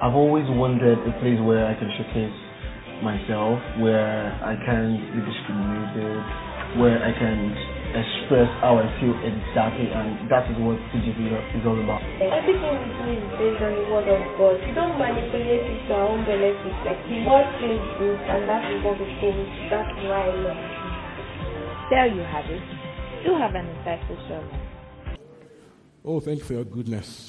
[0.00, 2.32] I've always wanted a place where I can showcase
[3.04, 6.24] myself, where I can be discriminated,
[6.80, 7.52] where I can
[7.92, 11.20] express how I feel exactly, and that is what TGC
[11.52, 12.00] is all about.
[12.16, 14.56] Everything we do is based on the word of God.
[14.64, 16.76] We don't manipulate it to our own benefit.
[16.80, 19.36] Like the word feels good, and that is what we think.
[19.68, 20.80] That's why I love it.
[21.92, 22.64] There you have it.
[23.20, 24.56] Do have an insightful sermon.
[26.08, 27.28] Oh, thank you for your goodness.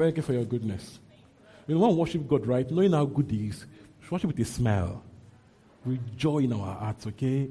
[0.00, 0.98] Thank you for your goodness.
[1.66, 2.68] We want to worship God, right?
[2.70, 3.66] Knowing how good He is,
[4.00, 5.02] We worship with a smile
[5.84, 7.50] with joy in our hearts, okay?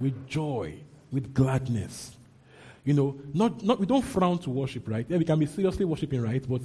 [0.00, 0.78] With joy,
[1.10, 2.16] with gladness.
[2.82, 5.04] You know, not, not we don't frown to worship, right?
[5.06, 6.42] Yeah, we can be seriously worshiping, right?
[6.48, 6.62] But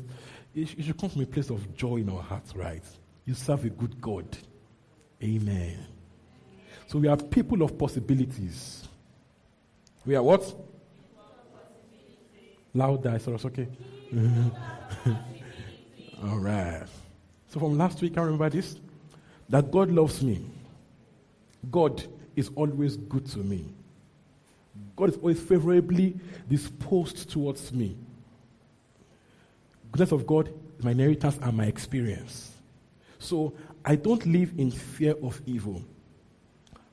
[0.56, 2.84] it, it should come from a place of joy in our hearts, right?
[3.26, 4.26] You serve a good God.
[5.22, 5.86] Amen.
[6.88, 8.88] So we are people of possibilities.
[10.06, 10.56] We are what?
[12.74, 13.68] Louder, I saw okay.
[16.24, 16.84] All right.
[17.50, 18.78] So from last week, I remember this
[19.50, 20.46] that God loves me.
[21.72, 22.04] God
[22.36, 23.66] is always good to me.
[24.96, 26.16] God is always favorably
[26.50, 27.98] disposed towards me.
[29.92, 32.52] Goodness of God is my inheritance and my experience.
[33.20, 35.82] So I don't live in fear of evil.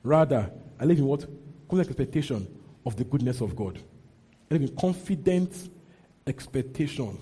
[0.03, 0.49] Rather,
[0.79, 1.21] I live in what?
[1.69, 2.47] Confident expectation
[2.85, 3.79] of the goodness of God.
[4.49, 5.69] I live in confident
[6.27, 7.17] expectation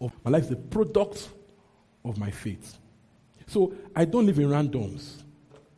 [0.00, 1.28] of my life is the product
[2.04, 2.78] of my faith.
[3.46, 5.22] So I don't live in randoms.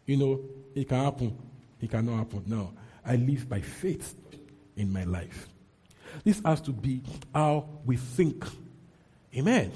[0.06, 0.40] You know,
[0.74, 1.36] it can happen.
[1.80, 2.44] It cannot happen.
[2.46, 2.72] No.
[3.04, 4.14] I live by faith
[4.76, 5.48] in my life.
[6.24, 7.02] This has to be
[7.34, 8.44] how we think.
[9.36, 9.72] Amen.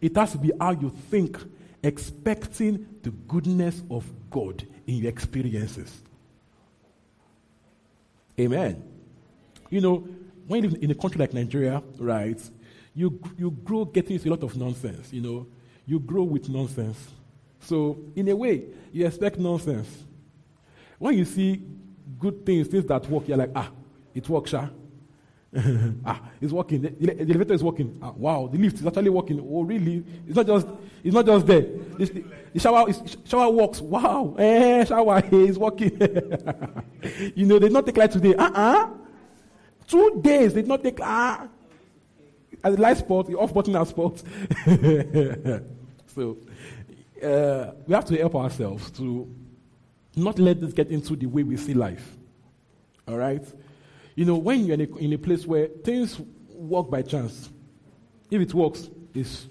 [0.00, 1.38] It has to be how you think,
[1.82, 6.02] expecting the goodness of God in your experiences.
[8.38, 8.82] Amen.
[9.70, 10.08] You know,
[10.48, 12.40] when you live in a country like Nigeria, right,
[12.94, 15.46] you, you grow getting into a lot of nonsense, you know.
[15.86, 16.98] You grow with nonsense.
[17.60, 20.04] So, in a way, you expect nonsense.
[20.98, 21.62] When you see
[22.18, 23.70] good things, things that work, you're like, ah,
[24.14, 24.68] it works, ah.
[26.04, 26.82] ah, it's working.
[26.82, 27.98] The, the, elevator is working.
[28.02, 29.40] Ah, wow, the lift is actually working.
[29.40, 30.04] Oh, really?
[30.26, 30.66] It's not just,
[31.04, 31.62] it's not just there.
[31.62, 33.80] the, the shower, is, shower works.
[33.80, 35.90] Wow, eh, shower is working.
[37.34, 38.34] you know, they not take light today.
[38.34, 38.90] Uh-uh.
[39.88, 41.00] Two days did not take.
[41.00, 41.48] Ah,
[42.62, 44.22] at the light spot, the off button has spot.
[46.14, 46.36] so,
[47.22, 49.32] uh, we have to help ourselves to
[50.16, 52.16] not let this get into the way we see life.
[53.06, 53.44] All right?
[54.14, 57.48] You know, when you're in a, in a place where things work by chance,
[58.30, 59.46] if it works, it's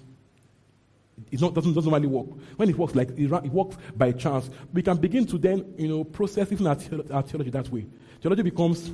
[1.32, 2.28] it not, doesn't, doesn't really work.
[2.56, 5.88] When it works like it, it, works by chance, we can begin to then, you
[5.88, 7.86] know, process even our theology that way.
[8.20, 8.90] Theology becomes,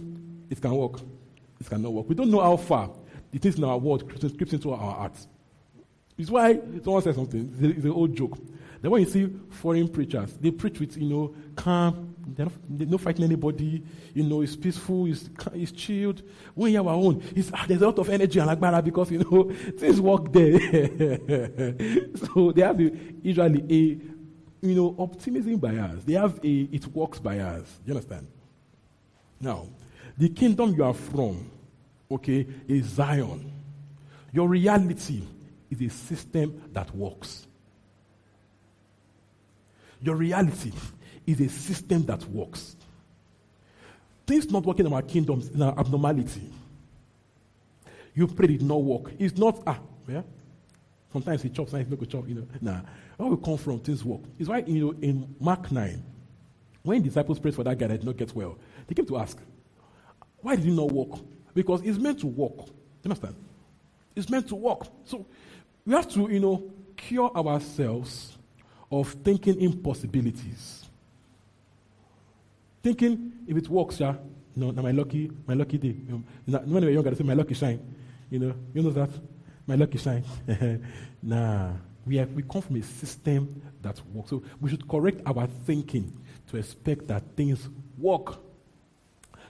[0.49, 1.01] it can work,
[1.65, 2.09] it cannot work.
[2.09, 2.91] We don't know how far
[3.33, 5.27] it is in our world creeps into our hearts.
[6.17, 8.39] It's why someone said something, it's, an old joke.
[8.81, 12.87] Then when you see foreign preachers, they preach with, you know, calm, they're not, they're
[12.87, 13.83] not fighting anybody,
[14.13, 16.23] you know, it's peaceful, it's, it's chilled.
[16.55, 19.19] When you're our own, it's, ah, there's a lot of energy and like because, you
[19.19, 20.61] know, things work there.
[22.35, 22.93] so they have a,
[23.23, 26.05] usually a, you know, optimism bias.
[26.05, 27.81] They have a, it works bias.
[27.85, 28.29] You understand?
[29.41, 29.67] Now,
[30.17, 31.51] the kingdom you are from,
[32.15, 33.53] okay, is Zion.
[34.33, 35.23] Your reality
[35.71, 37.47] is a system that works.
[40.03, 40.73] Your reality
[41.27, 42.77] is a system that works.
[44.27, 46.51] Things not working in our kingdoms is an abnormality.
[48.15, 49.13] You pray it not work.
[49.19, 50.23] It's not, ah, yeah?
[51.13, 52.47] Sometimes it chops, sometimes he not chop, you know.
[52.61, 52.81] Nah.
[53.17, 54.23] Where we come from, things work.
[54.39, 56.03] It's why, you know, in Mark 9,
[56.83, 59.39] when disciples prayed for that guy that did not get well, they came to ask,
[60.41, 61.21] why did it not work?
[61.55, 62.67] Because it's meant to work.
[62.67, 63.37] You understand?
[64.17, 64.87] It's meant to work.
[65.05, 65.27] So
[65.85, 68.37] we have to, you know, cure ourselves
[68.91, 70.85] of thinking impossibilities.
[72.83, 74.15] Thinking if it works, yeah,
[74.55, 75.97] you know, now my lucky, my lucky day.
[76.07, 77.81] You know, when we were younger, I say my lucky shine.
[78.31, 79.11] You know, you know that?
[79.67, 80.25] My lucky shine.
[81.23, 81.73] nah.
[82.07, 84.31] We, have, we come from a system that works.
[84.31, 86.13] So we should correct our thinking
[86.51, 88.39] to expect that things work.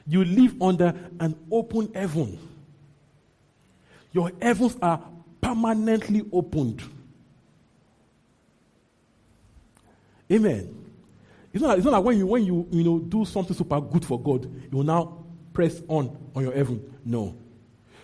[0.06, 2.39] You live under an open heaven.
[4.12, 5.03] Your heavens are
[5.41, 6.83] permanently opened.
[10.31, 10.85] Amen.
[11.53, 14.05] It's not, it's not like when you when you you know do something super good
[14.05, 16.83] for God, you will now press on on your heaven.
[17.05, 17.37] No.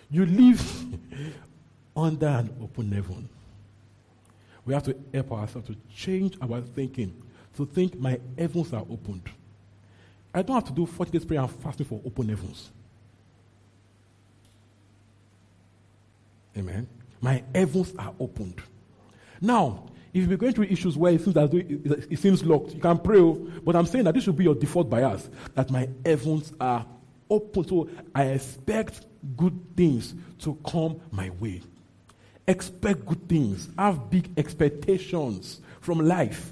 [0.09, 0.85] You live
[1.95, 3.27] under an open heaven.
[4.65, 7.13] We have to help ourselves to change our thinking.
[7.57, 9.29] To think my heavens are opened.
[10.33, 12.69] I don't have to do 40 days prayer and fasting for open heavens.
[16.57, 16.87] Amen.
[17.19, 18.61] My heavens are opened.
[19.39, 22.99] Now, if you're going through issues where it seems, as it seems locked, you can
[22.99, 26.51] pray, oh, but I'm saying that this should be your default bias that my heavens
[26.59, 26.85] are
[27.29, 27.67] open.
[27.67, 29.05] So I expect
[29.37, 31.61] good things to come my way.
[32.47, 33.69] Expect good things.
[33.77, 36.51] Have big expectations from life.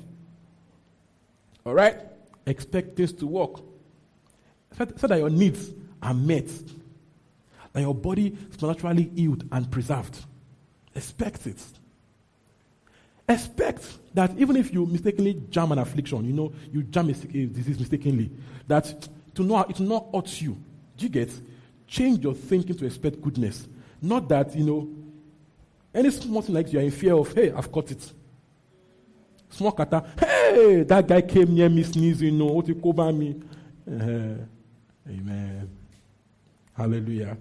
[1.66, 1.98] All right?
[2.46, 3.60] Expect things to work.
[4.98, 5.72] So that your needs
[6.02, 6.48] are met.
[7.74, 10.26] That your body is naturally healed and preserved.
[10.96, 11.62] Expect it.
[13.28, 13.86] Expect
[14.16, 18.32] that even if you mistakenly jam an affliction, you know, you jam a disease mistakenly,
[18.68, 20.58] that to know it will not hurt you.
[20.98, 21.32] Do you get?
[21.88, 23.68] Change your thinking to expect goodness.
[24.02, 24.90] Not that, you know,
[25.94, 28.14] any small thing like you're in fear of, hey, I've caught it.
[29.50, 33.42] Small kata, hey, that guy came near me sneezing, you know, what you cover me.
[33.90, 34.46] Uh,
[35.10, 35.70] amen.
[36.76, 37.38] Hallelujah.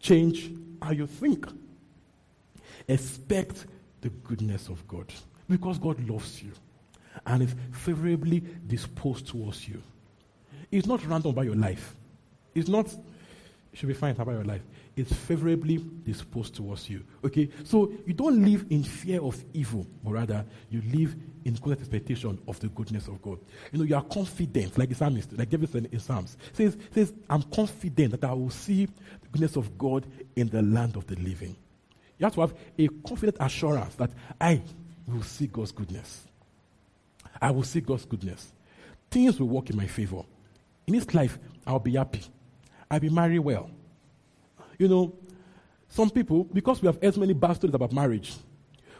[0.00, 0.50] Change
[0.80, 1.46] how you think.
[2.88, 3.66] Expect
[4.00, 5.12] the goodness of God
[5.48, 6.52] because God loves you
[7.26, 9.82] and is favorably disposed towards you.
[10.70, 11.94] It's not random about your life.
[12.54, 14.62] It's not, it should be fine about your life.
[14.96, 17.02] It's favorably disposed towards you.
[17.24, 17.48] Okay?
[17.64, 22.38] So you don't live in fear of evil, but rather you live in constant expectation
[22.46, 23.38] of the goodness of God.
[23.72, 27.12] You know, you are confident, like the psalmist, like David said in Psalms, says, says,
[27.28, 30.06] I'm confident that I will see the goodness of God
[30.36, 31.56] in the land of the living.
[32.18, 34.62] You have to have a confident assurance that I
[35.08, 36.22] will see God's goodness.
[37.42, 38.52] I will see God's goodness.
[39.10, 40.22] Things will work in my favor.
[40.86, 42.22] In this life, I'll be happy.
[42.90, 43.70] I'll be married well.
[44.78, 45.14] You know,
[45.88, 48.34] some people, because we have as many bad stories about marriage,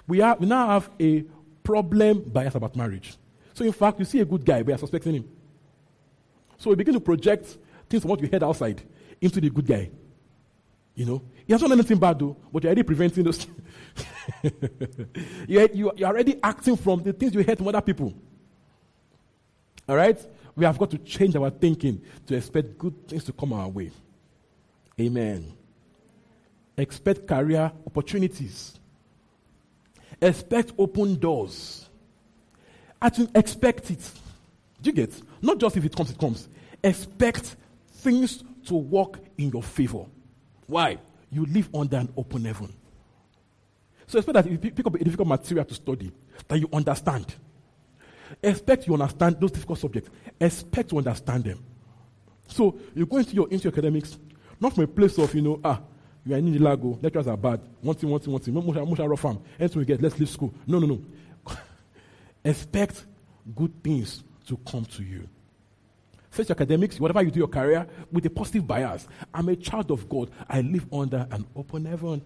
[0.07, 1.25] we, are, we now have a
[1.63, 3.17] problem bias about marriage.
[3.53, 5.29] So, in fact, you see a good guy, we are suspecting him.
[6.59, 7.57] So, we begin to project
[7.89, 8.83] things from what we heard outside
[9.21, 9.91] into the good guy.
[10.95, 13.47] You know, he has not done anything bad though, but you're already preventing those.
[15.49, 18.15] you're, you're already acting from the things you heard from other people.
[19.89, 20.19] All right?
[20.55, 23.91] We have got to change our thinking to expect good things to come our way.
[25.01, 25.53] Amen.
[26.77, 28.79] Expect career opportunities.
[30.21, 31.89] Expect open doors.
[33.01, 34.11] Actually, expect it.
[34.83, 35.13] Do you get?
[35.43, 36.49] Not just if it comes, it comes.
[36.83, 37.57] Expect
[37.89, 40.05] things to work in your favor.
[40.67, 40.99] Why?
[41.31, 42.73] You live under an open heaven.
[44.07, 46.13] So expect that if you pick up a difficult material to study,
[46.49, 47.35] that you understand.
[48.43, 50.11] Expect you understand those difficult subjects.
[50.41, 51.65] Expect to understand them.
[52.49, 54.19] So you go into your into your academics,
[54.61, 55.81] not from a place of, you know, ah,
[56.27, 58.99] you are in the lago, lecturers are bad, one thing, one thing, one thing, much
[58.99, 60.55] rough farm, anything we get, let's leave school.
[60.67, 61.01] No, no, no.
[62.45, 63.05] Expect
[63.55, 65.29] good things to come to you.
[66.37, 69.07] Your academics, whatever you do your career, with a positive bias.
[69.33, 70.31] I'm a child of God.
[70.49, 72.23] I live under an open heaven.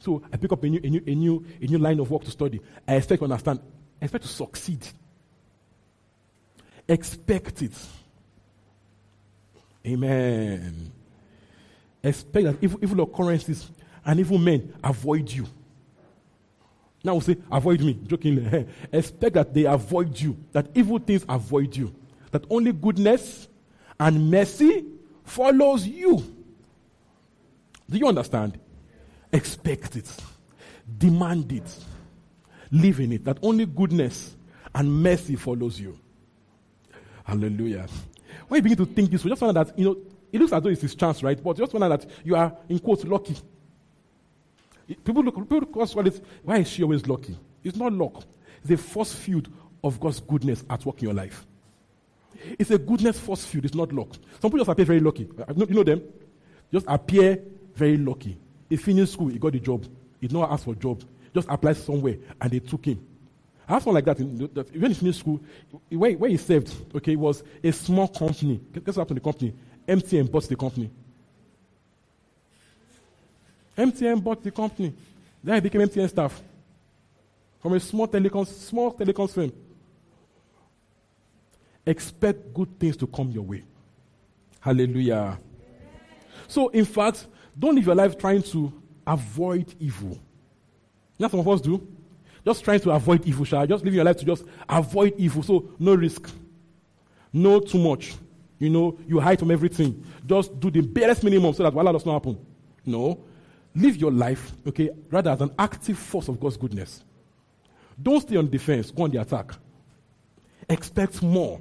[0.00, 2.22] So I pick up a new, a new, a new, a new line of work
[2.24, 2.60] to study.
[2.86, 3.60] I expect to understand.
[4.00, 4.86] I expect to succeed.
[6.86, 7.72] Expect it.
[9.86, 10.92] Amen.
[12.04, 13.68] Expect that evil, evil occurrences
[14.04, 15.46] and evil men avoid you.
[17.02, 18.46] Now we say, avoid me, jokingly.
[18.46, 18.98] Eh, eh.
[18.98, 21.92] Expect that they avoid you, that evil things avoid you
[22.34, 23.46] that only goodness
[24.00, 24.84] and mercy
[25.22, 26.16] follows you.
[27.88, 28.58] Do you understand?
[29.32, 30.12] Expect it,
[30.98, 31.84] demand it,
[32.72, 34.34] live in it, that only goodness
[34.74, 35.96] and mercy follows you.
[37.22, 37.86] Hallelujah.
[38.48, 39.96] When you begin to think this, we just find that, you know,
[40.34, 41.40] it looks as though it's his chance, right?
[41.40, 43.36] But just out that you are, in quotes, lucky.
[45.04, 47.38] People look, people it, why is she always lucky?
[47.62, 48.24] It's not luck.
[48.62, 49.48] It's a force field
[49.84, 51.46] of God's goodness at work in your life.
[52.58, 54.08] It's a goodness force field, it's not luck.
[54.40, 55.28] Some people just appear very lucky.
[55.38, 56.02] Uh, you know them?
[56.72, 57.40] Just appear
[57.76, 58.36] very lucky.
[58.68, 59.84] He finished school, he got the job.
[60.20, 61.04] He did not ask for a job.
[61.32, 63.06] Just applied somewhere and they took him.
[63.68, 65.40] I have someone like that, in, that when he finished school,
[65.90, 68.60] where, where he served, okay, was a small company.
[68.72, 69.54] Guess what happened to the company?
[69.86, 70.90] MTN bought the company.
[73.76, 74.92] MTN bought the company.
[75.42, 76.40] Then he became MTN staff.
[77.60, 79.52] From a small telecom, small telecom firm
[81.86, 83.62] expect good things to come your way.
[84.60, 85.38] Hallelujah.
[86.48, 87.26] So, in fact,
[87.58, 88.72] don't live your life trying to
[89.06, 90.10] avoid evil.
[90.10, 90.20] You
[91.20, 91.86] know some of us do?
[92.44, 95.42] just trying to avoid evil, shall just living your life to just avoid evil.
[95.42, 96.30] So no risk.
[97.32, 98.14] No too much.
[98.64, 100.04] You know, you hide from everything.
[100.26, 102.38] Just do the barest minimum so that voila does not happen.
[102.86, 103.22] No.
[103.74, 107.02] Live your life, okay, rather as an active force of God's goodness.
[108.00, 109.52] Don't stay on defense, go on the attack.
[110.68, 111.60] Expect more.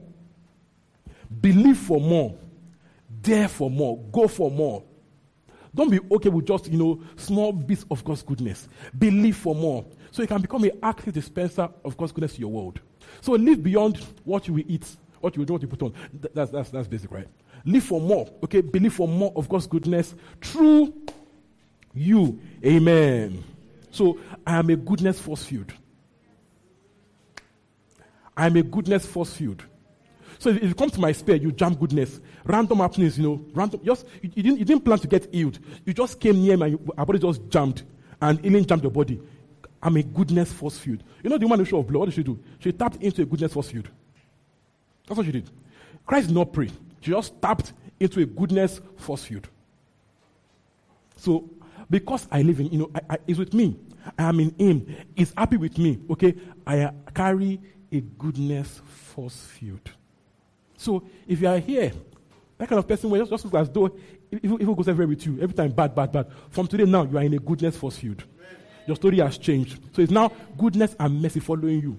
[1.41, 2.35] Believe for more.
[3.21, 3.97] Dare for more.
[4.11, 4.83] Go for more.
[5.75, 8.69] Don't be okay with just, you know, small bits of God's goodness.
[8.97, 9.85] Believe for more.
[10.11, 12.79] So you can become an active dispenser of God's goodness to your world.
[13.21, 14.85] So live beyond what you will eat,
[15.23, 15.93] what you do, what you put on.
[16.33, 17.27] That's, that's, that's basic, right?
[17.65, 18.29] Live for more.
[18.43, 18.61] Okay?
[18.61, 20.93] Believe for more of God's goodness through
[21.93, 22.39] you.
[22.65, 23.43] Amen.
[23.89, 25.71] So I am a goodness force field.
[28.35, 29.63] I am a goodness force field.
[30.39, 32.19] So if you come to my spare, you jump goodness.
[32.43, 33.79] Random happenings, you know, random.
[33.85, 35.57] Just you, you, didn't, you didn't plan to get healed.
[35.85, 37.83] You just came near me, and our body just jumped,
[38.21, 39.21] and healing jumped your body.
[39.81, 41.03] I'm a goodness force field.
[41.23, 41.99] You know the woman who show of blood.
[41.99, 42.37] What did she do?
[42.59, 43.87] She tapped into a goodness force field.
[45.07, 45.49] That's what she did.
[46.05, 46.69] Christ did not pray.
[47.01, 49.47] She just tapped into a goodness force field.
[51.17, 51.49] So
[51.89, 53.77] because I live in, you know, I, I, it's with me.
[54.17, 54.95] I am in Him.
[55.15, 55.99] He's happy with me.
[56.09, 57.59] Okay, I carry
[57.91, 59.91] a goodness force field.
[60.75, 61.91] So if you are here,
[62.57, 63.95] that kind of person where just, just look as though
[64.31, 66.27] evil, evil goes everywhere with you, every time bad, bad, bad.
[66.49, 68.23] From today now, you are in a goodness force field.
[68.85, 69.79] Your story has changed.
[69.93, 71.97] So it's now goodness and mercy following you.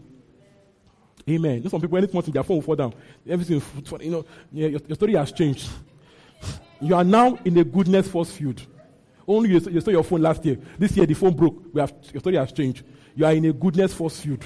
[1.29, 1.69] Amen.
[1.69, 2.95] Some people, anything in their phone will fall down.
[3.29, 3.63] Everything,
[4.01, 5.71] you know, your, your, story has changed.
[6.81, 8.67] You are now in a goodness force field.
[9.27, 10.59] Only you, you saw your phone last year.
[10.79, 11.73] This year, the phone broke.
[11.73, 12.85] We have, your story has changed.
[13.15, 14.45] You are in a goodness force field.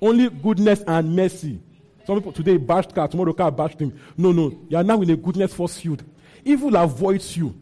[0.00, 1.58] Only goodness and mercy.
[2.06, 3.98] Some people today bashed car, tomorrow car bashed him.
[4.16, 4.58] No, no.
[4.68, 6.04] You are now in a goodness force field.
[6.44, 7.60] Evil avoids you.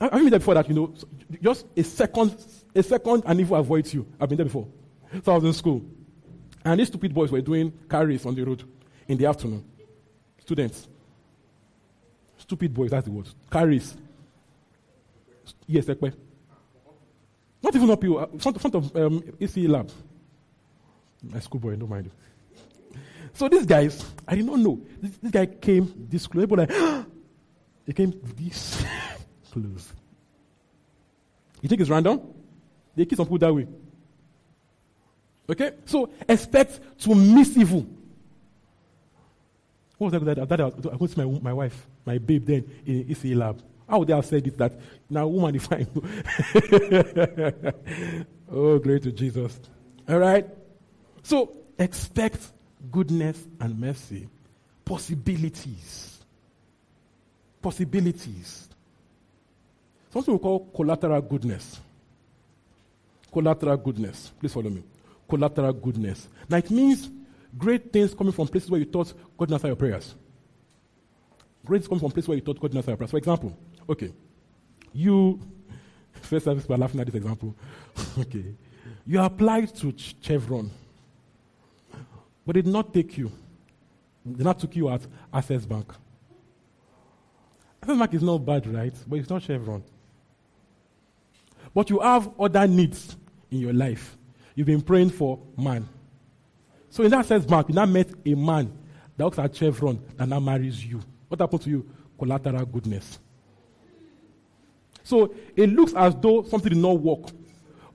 [0.00, 0.94] I've been there before that, you know,
[1.40, 2.36] just a second,
[2.74, 4.06] a second and evil avoids you?
[4.20, 4.68] I've been there before.
[5.12, 5.82] I was in school.
[6.64, 8.64] And these stupid boys were doing carries on the road
[9.06, 9.64] in the afternoon.
[10.40, 10.88] Students.
[12.38, 13.28] Stupid boys, that's the word.
[13.50, 13.96] Carries.
[15.66, 16.12] Yes, Ekpe.
[17.62, 19.90] Not even up you, uh, front, front of um, ECE lab.
[21.22, 22.10] My schoolboy, don't mind.
[23.32, 24.80] So these guys, I did not know.
[25.00, 26.48] This, this guy came this close.
[26.48, 26.70] Like,
[27.86, 28.84] he came this
[29.50, 29.92] close.
[31.60, 32.20] You think it's random?
[32.94, 33.66] They kill some people that way.
[35.48, 35.72] Okay?
[35.84, 37.86] So expect to miss evil.
[39.98, 40.48] What was that?
[40.48, 43.62] that, I went to my, my wife, my babe then in ECE lab.
[43.88, 44.72] How would they have said it that
[45.08, 45.86] now woman if I
[48.50, 49.58] Oh, glory to Jesus.
[50.08, 50.46] All right?
[51.22, 52.52] So expect
[52.90, 54.28] goodness and mercy.
[54.84, 56.18] Possibilities.
[57.62, 58.68] Possibilities.
[60.10, 61.80] Something we call collateral goodness.
[63.32, 64.32] Collateral goodness.
[64.38, 64.82] Please follow me.
[65.28, 66.28] Collateral goodness.
[66.48, 67.10] Now it means
[67.56, 70.14] great things coming from places where you thought God didn't answer your prayers.
[71.64, 73.10] Great things coming from places where you thought God didn't answer your prayers.
[73.10, 74.12] For example, okay,
[74.92, 75.40] you,
[76.22, 77.54] first service, we're laughing at this example.
[78.18, 78.54] okay,
[79.06, 80.70] you applied to Chevron
[82.46, 83.32] but they did not take you.
[84.24, 85.02] They not took you at
[85.34, 85.92] Access Bank.
[87.82, 88.94] Access Bank is not bad, right?
[89.06, 89.82] But it's not Chevron.
[91.74, 93.16] But you have other needs
[93.50, 94.15] in your life.
[94.56, 95.88] You've been praying for man.
[96.88, 98.72] So in that sense, Bank, you now met a man
[99.16, 101.00] that works at Chevron that now marries you.
[101.28, 101.88] What happened to you?
[102.18, 103.18] Collateral goodness.
[105.04, 107.28] So it looks as though something did not work,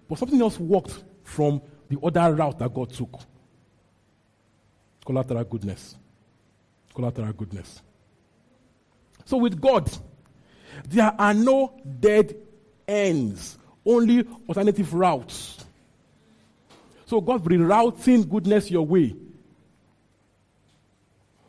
[0.07, 3.19] but something else worked from the other route that God took.
[5.03, 5.95] Collateral goodness.
[6.93, 7.81] Collateral goodness.
[9.25, 9.91] So with God,
[10.87, 12.35] there are no dead
[12.87, 15.65] ends, only alternative routes.
[17.11, 19.13] So God rerouting goodness your way.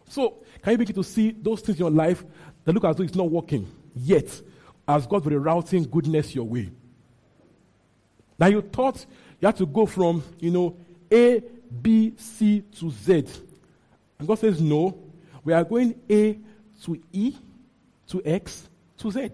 [0.08, 2.24] So can you begin to see those things in your life
[2.64, 4.26] that look as though it's not working yet,
[4.88, 6.68] as God rerouting goodness your way?
[8.36, 9.06] Now you thought
[9.40, 10.76] you had to go from, you know,
[11.12, 11.40] A
[11.80, 13.24] B, C to Z.
[14.18, 14.98] And God says, no,
[15.44, 16.40] we are going A
[16.82, 17.36] to E
[18.08, 19.30] to X to Z.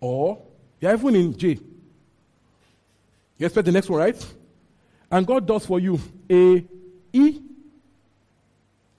[0.00, 0.42] Or
[0.80, 1.58] you're even in J.
[3.38, 4.34] You expect the next one, right?
[5.10, 6.00] And God does for you
[6.30, 6.64] A,
[7.12, 7.40] E,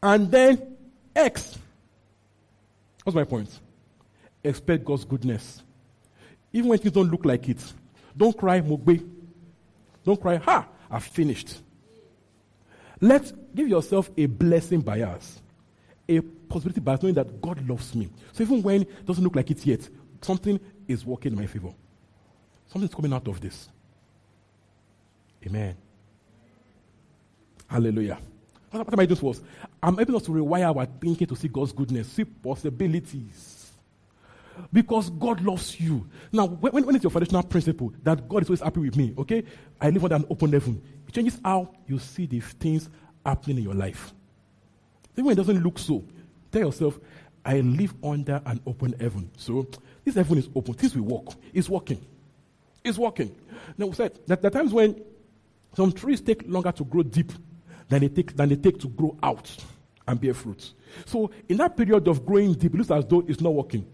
[0.01, 0.77] and then
[1.15, 1.57] X.
[3.03, 3.49] What's my point?
[4.43, 5.63] Expect God's goodness.
[6.53, 7.61] Even when things don't look like it.
[8.15, 9.07] Don't cry, Mogbe.
[10.03, 11.57] Don't cry, ha, I've finished.
[13.01, 15.41] Let's give yourself a blessing bias,
[16.07, 18.09] a possibility bias, knowing that God loves me.
[18.31, 19.87] So even when it doesn't look like it yet,
[20.21, 21.73] something is working in my favor.
[22.67, 23.69] Something's coming out of this.
[25.47, 25.77] Amen.
[27.69, 28.17] Hallelujah.
[28.71, 29.41] What am I for us?
[29.81, 33.71] I'm able to rewire our thinking to see God's goodness, see possibilities.
[34.73, 36.05] Because God loves you.
[36.33, 39.43] Now, when, when it's your foundational principle that God is always happy with me, okay?
[39.79, 40.81] I live under an open heaven.
[41.07, 42.89] It changes how you see the things
[43.25, 44.13] happening in your life.
[45.13, 46.03] Even when it doesn't look so,
[46.51, 46.99] tell yourself,
[47.45, 49.29] I live under an open heaven.
[49.37, 49.65] So
[50.03, 50.73] this heaven is open.
[50.73, 51.35] Things will work.
[51.53, 52.05] It's working.
[52.83, 53.33] It's working.
[53.77, 55.01] Now we said that there are times when
[55.77, 57.31] some trees take longer to grow deep
[57.87, 59.55] than they take than they take to grow out
[60.07, 60.73] and bear fruit.
[61.05, 63.85] So in that period of growing deep, it looks as though it's not working.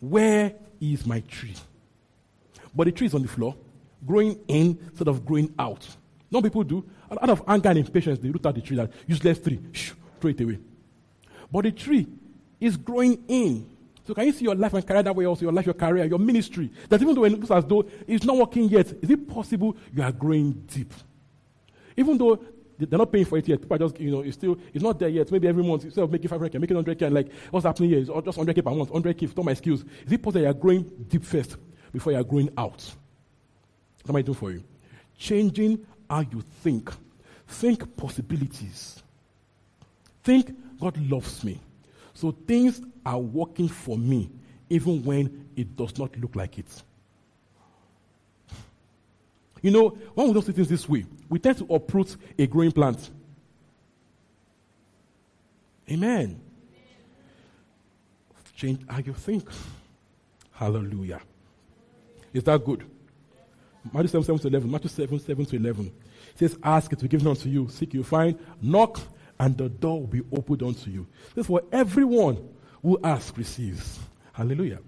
[0.00, 1.54] Where is my tree?
[2.74, 3.54] But the tree is on the floor,
[4.04, 5.86] growing in instead of growing out.
[6.28, 6.84] No people do.
[7.08, 10.30] Out of anger and impatience, they root out the tree that useless tree, shh, throw
[10.30, 10.58] it away.
[11.52, 12.08] But the tree
[12.58, 13.70] is growing in.
[14.12, 15.40] So can you see your life and career that way also?
[15.46, 16.70] Your life, your career, your ministry.
[16.90, 20.02] That even though it looks as though it's not working yet, is it possible you
[20.02, 20.92] are growing deep?
[21.96, 22.38] Even though
[22.76, 24.98] they're not paying for it yet, people are just, you know, it's still, it's not
[24.98, 25.32] there yet.
[25.32, 28.20] Maybe every month, instead of making 500k, making 100k, and like, what's happening here or
[28.20, 29.82] just 100k per month, 100k for all my skills.
[30.04, 31.56] Is it possible you are growing deep first
[31.90, 32.82] before you are growing out?
[34.02, 34.62] What am I doing for you?
[35.16, 36.90] Changing how you think.
[37.46, 39.02] Think possibilities.
[40.22, 41.58] Think God loves me.
[42.14, 44.30] So things are working for me
[44.68, 46.82] even when it does not look like it.
[49.60, 52.72] You know, when we don't see things this way, we tend to uproot a growing
[52.72, 53.10] plant.
[55.90, 56.40] Amen.
[58.56, 59.48] Change how you think.
[60.52, 61.20] Hallelujah.
[62.32, 62.84] Is that good?
[63.92, 64.70] Matthew 7, 7 to 11.
[64.70, 65.86] Matthew 7, 7 to 11.
[65.86, 67.68] It says, Ask, it will be given unto you.
[67.68, 68.38] Seek, you find.
[68.60, 69.00] Knock,
[69.38, 71.06] and the door will be opened unto you.
[71.34, 72.48] Therefore, everyone
[72.82, 73.98] who asks receives.
[74.32, 74.78] Hallelujah.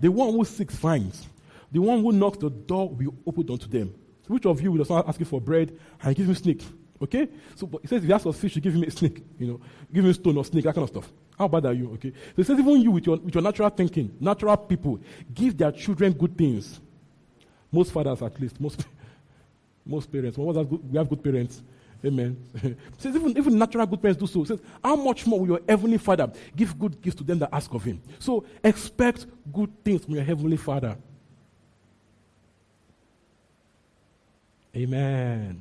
[0.00, 1.26] The one who seeks finds.
[1.72, 3.94] The one who knocks, the door will be opened unto them.
[4.26, 6.64] So which of you will start asking for bread and give him snake?
[7.02, 7.28] Okay?
[7.54, 9.22] So but it says if you ask for fish, you give him a snake.
[9.38, 9.60] You know,
[9.92, 11.10] give him stone or snake, that kind of stuff.
[11.38, 11.92] How bad are you?
[11.94, 12.12] Okay?
[12.36, 15.00] So it says even you with your, with your natural thinking, natural people,
[15.32, 16.80] give their children good things.
[17.72, 18.84] Most fathers, at least, most,
[19.86, 20.36] most parents.
[20.36, 21.62] Well, we have good parents.
[22.04, 22.36] Amen.
[22.98, 24.44] says even, even natural good parents do so.
[24.44, 27.72] says, how much more will your heavenly father give good gifts to them that ask
[27.74, 28.00] of him?
[28.18, 30.96] So expect good things from your heavenly father.
[34.74, 35.60] Amen.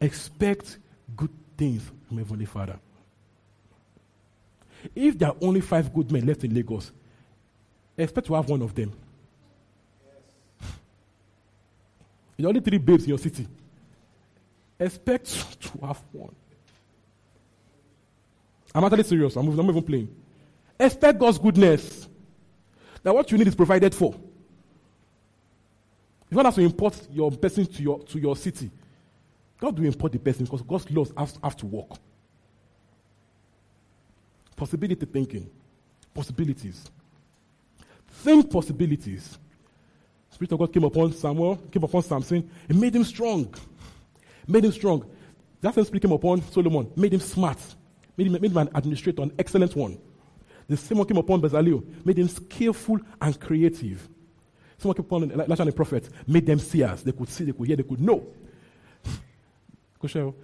[0.00, 0.78] Expect
[1.16, 2.78] good things from your heavenly father.
[4.94, 6.90] If there are only five good men left in Lagos,
[7.96, 8.92] expect to have one of them.
[12.36, 13.46] There are only three babes in your city.
[14.80, 16.34] Expect to have one.
[18.74, 19.36] I'm actually serious.
[19.36, 20.16] I'm, not even playing.
[20.78, 22.08] Expect God's goodness.
[23.02, 24.14] That what you need is provided for.
[26.30, 28.70] You want us to import your person to your, to your city.
[29.58, 31.90] God will import the person because God's laws have, have to work.
[34.56, 35.50] Possibility thinking.
[36.14, 36.88] Possibilities.
[38.08, 39.38] Think possibilities.
[40.30, 43.52] Spirit of God came upon Samuel, came upon Samson, and made him strong
[44.50, 45.04] made him strong.
[45.60, 47.58] That same spirit came upon Solomon, made him smart,
[48.16, 49.98] made him, made him an administrator, an excellent one.
[50.68, 54.08] The same one came upon Bezalel, made him skillful and creative.
[54.78, 57.02] Someone came upon Elijah and the prophet, made them seers.
[57.02, 58.26] They could see, they could hear, they could know.
[60.02, 60.34] the,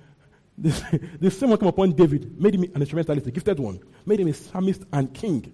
[1.20, 4.28] the same one came upon David, made him an instrumentalist, a gifted one, made him
[4.28, 5.52] a psalmist and king.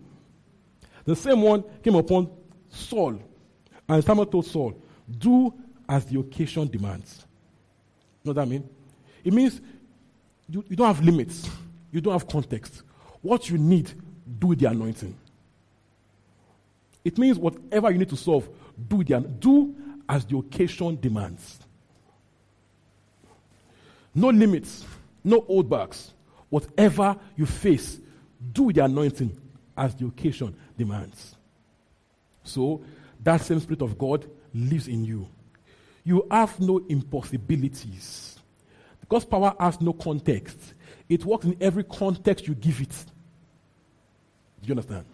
[1.04, 2.30] The same one came upon
[2.68, 3.20] Saul,
[3.88, 4.82] and Samuel told Saul,
[5.18, 5.54] Do
[5.88, 7.26] as the occasion demands.
[8.22, 8.68] You know what I mean?
[9.24, 9.60] It means
[10.48, 11.48] you, you don't have limits,
[11.90, 12.82] you don't have context.
[13.20, 13.92] What you need,
[14.38, 15.16] do the anointing.
[17.04, 18.48] It means whatever you need to solve,
[18.88, 19.74] do the do
[20.08, 21.58] as the occasion demands.
[24.14, 24.84] No limits,
[25.24, 26.10] no old holdbacks.
[26.48, 27.98] Whatever you face,
[28.52, 29.36] do the anointing
[29.76, 31.34] as the occasion demands.
[32.44, 32.82] So
[33.22, 35.28] that same spirit of God lives in you
[36.04, 38.38] you have no impossibilities.
[39.08, 40.58] God's power has no context.
[41.08, 42.88] It works in every context you give it.
[44.62, 45.04] Do you understand?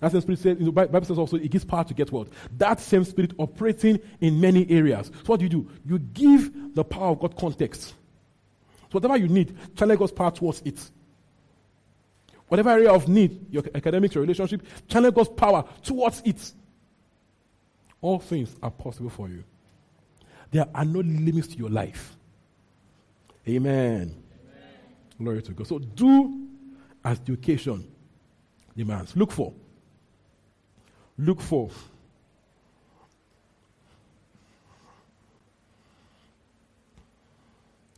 [0.00, 2.28] That same spirit says, in the Bible says also, it gives power to get what?
[2.56, 5.08] That same spirit operating in many areas.
[5.08, 5.70] So what do you do?
[5.86, 7.88] You give the power of God context.
[7.88, 10.80] So whatever you need, channel God's power towards it.
[12.48, 16.52] Whatever area of need, your academics, your relationship, channel God's power towards it.
[18.00, 19.44] All things are possible for you.
[20.50, 22.16] There are no limits to your life.
[23.48, 23.74] Amen.
[23.76, 24.14] Amen.
[25.18, 25.66] Glory to God.
[25.66, 26.48] So do
[27.04, 27.86] as the occasion
[28.76, 29.16] demands.
[29.16, 29.52] Look for.
[31.18, 31.70] Look for.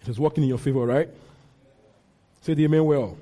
[0.03, 1.09] It is working in your favor, right?
[2.41, 3.17] Say the amen well.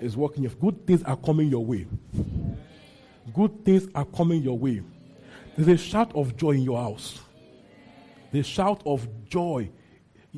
[0.00, 0.44] It's working.
[0.44, 1.86] If good things are coming your way,
[3.34, 4.82] good things are coming your way.
[5.54, 7.20] There's a shout of joy in your house.
[8.36, 9.70] The shout of joy.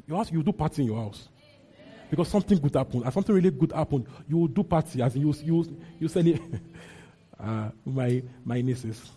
[0.06, 1.28] You ask, you do party in your house.
[2.08, 3.02] Because something good happened.
[3.02, 4.06] And something really good happened.
[4.28, 6.40] You do party as you you you send it.
[7.40, 9.10] uh, my my nieces.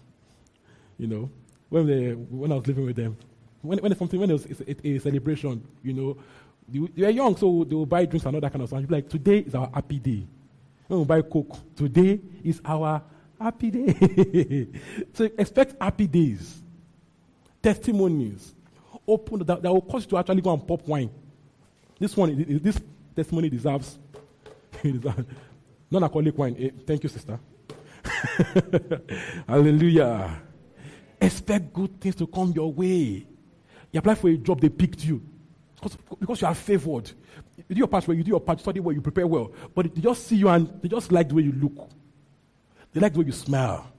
[0.98, 1.30] You know.
[1.70, 3.17] When they when I was living with them.
[3.62, 6.17] When when something when it was a, a celebration, you know,
[6.67, 8.82] they were young, so they will buy drinks and all that kind of stuff.
[8.82, 10.26] You'll like, today is our happy day.
[10.88, 13.04] When we buy Coke, today is our
[13.39, 14.67] happy day.
[15.13, 16.63] so expect happy days,
[17.62, 18.56] testimonies,
[19.12, 21.10] open that, that will cause you to actually go and pop wine.
[22.00, 22.80] This one, this
[23.15, 24.00] testimony deserves,
[25.91, 26.56] non-alcoholic wine.
[26.60, 27.39] Eh, thank you, sister.
[29.47, 30.41] Hallelujah.
[31.21, 33.28] Expect good things to come your way.
[33.91, 35.21] You apply for a job, they picked you.
[35.76, 37.12] Because, because you are favored.
[37.69, 39.52] You do your part well, you do your part, study well, you prepare well.
[39.76, 41.89] But they just see you and they just like the way you look.
[42.93, 43.91] They like the way you smell.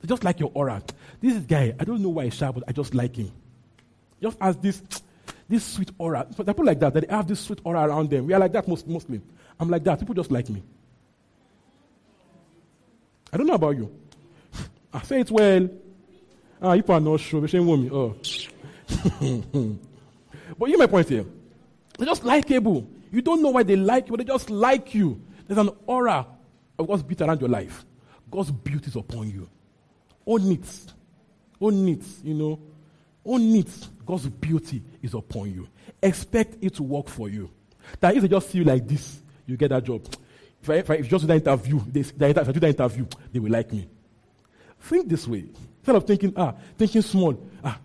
[0.00, 0.82] They just like your aura.
[1.20, 3.32] This guy, I don't know why he's shy, but I just like him.
[4.20, 4.82] Just as this,
[5.48, 6.26] this sweet aura.
[6.36, 8.26] So people like that, that they have this sweet aura around them.
[8.26, 9.20] We are like that most, mostly.
[9.58, 9.98] I'm like that.
[9.98, 10.62] People just like me.
[13.32, 13.94] I don't know about you.
[14.92, 15.68] I say it well.
[16.62, 17.46] Ah, you are not sure.
[17.48, 17.90] Shame me.
[17.90, 18.14] Oh.
[20.58, 21.24] but you my point here.
[21.96, 22.86] They're just likeable.
[23.12, 25.20] You don't know why they like you, but they just like you.
[25.46, 26.26] There's an aura
[26.78, 27.84] of God's beauty around your life.
[28.30, 29.48] God's beauty is upon you.
[30.26, 30.92] Own it.
[31.60, 32.58] Own it, you know.
[33.24, 33.88] Own it.
[34.10, 35.68] God's beauty is upon you.
[36.02, 37.48] Expect it to work for you.
[38.00, 40.04] That if they just see you like this, you get that job.
[40.60, 43.06] If I, if I if just do that interview, they, if I do that interview,
[43.32, 43.88] they will like me.
[44.80, 45.44] Think this way.
[45.78, 47.78] Instead of thinking, ah, thinking small, ah,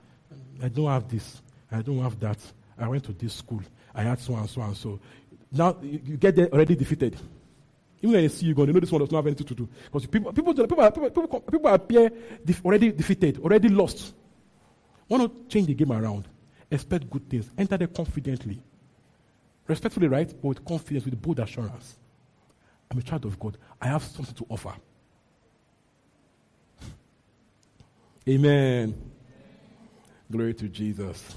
[0.63, 2.39] I don't have this, I don't have that.
[2.75, 3.61] I went to this school,
[3.93, 4.99] I had so and so and so.
[5.51, 7.17] Now you, you get there already defeated.
[7.99, 9.53] Even when they see you going, they know this one does not have anything to
[9.53, 9.69] do.
[9.85, 12.09] Because people, people, people, people, people, people appear
[12.43, 14.15] def- already defeated, already lost.
[15.07, 16.27] Want to change the game around.
[16.71, 17.49] Expect good things.
[17.57, 18.61] Enter there confidently.
[19.67, 20.27] Respectfully, right?
[20.27, 21.97] But with confidence, with bold assurance.
[22.89, 23.57] I'm a child of God.
[23.81, 24.73] I have something to offer.
[28.27, 28.93] Amen.
[30.31, 31.35] Glory to Jesus.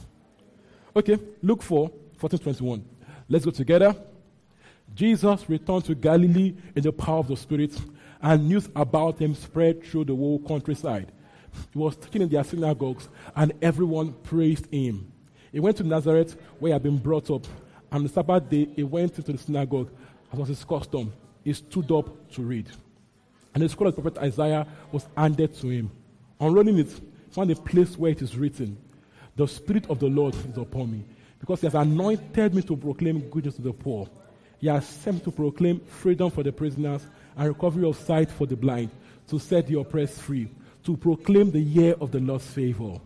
[0.97, 2.85] Okay, Luke 4, 14 21.
[3.29, 3.95] Let's go together.
[4.95, 7.79] Jesus returned to Galilee in the power of the Spirit,
[8.21, 11.13] and news about him spread through the whole countryside.
[11.73, 15.13] He was teaching in their synagogues, and everyone praised him.
[15.53, 17.47] He went to Nazareth, where he had been brought up.
[17.91, 19.91] On the Sabbath day, he went into the synagogue,
[20.33, 21.13] as was his custom.
[21.45, 22.69] He stood up to read.
[23.55, 25.91] And the scroll of the prophet Isaiah was handed to him.
[26.41, 28.77] Unrolling it, he found a place where it is written,
[29.37, 31.05] The Spirit of the Lord is upon me,
[31.41, 34.09] because he has anointed me to proclaim goodness to the poor.
[34.59, 37.07] He has sent me to proclaim freedom for the prisoners
[37.37, 38.91] and recovery of sight for the blind,
[39.29, 40.49] to set the oppressed free,
[40.89, 42.99] to proclaim the year of the Lord's favor.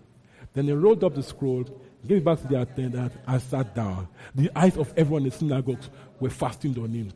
[0.53, 1.64] Then he rolled up the scroll,
[2.07, 4.07] gave it back to the attendant, and sat down.
[4.37, 5.90] The eyes of everyone in the synagogues
[6.21, 7.12] were fastened on him.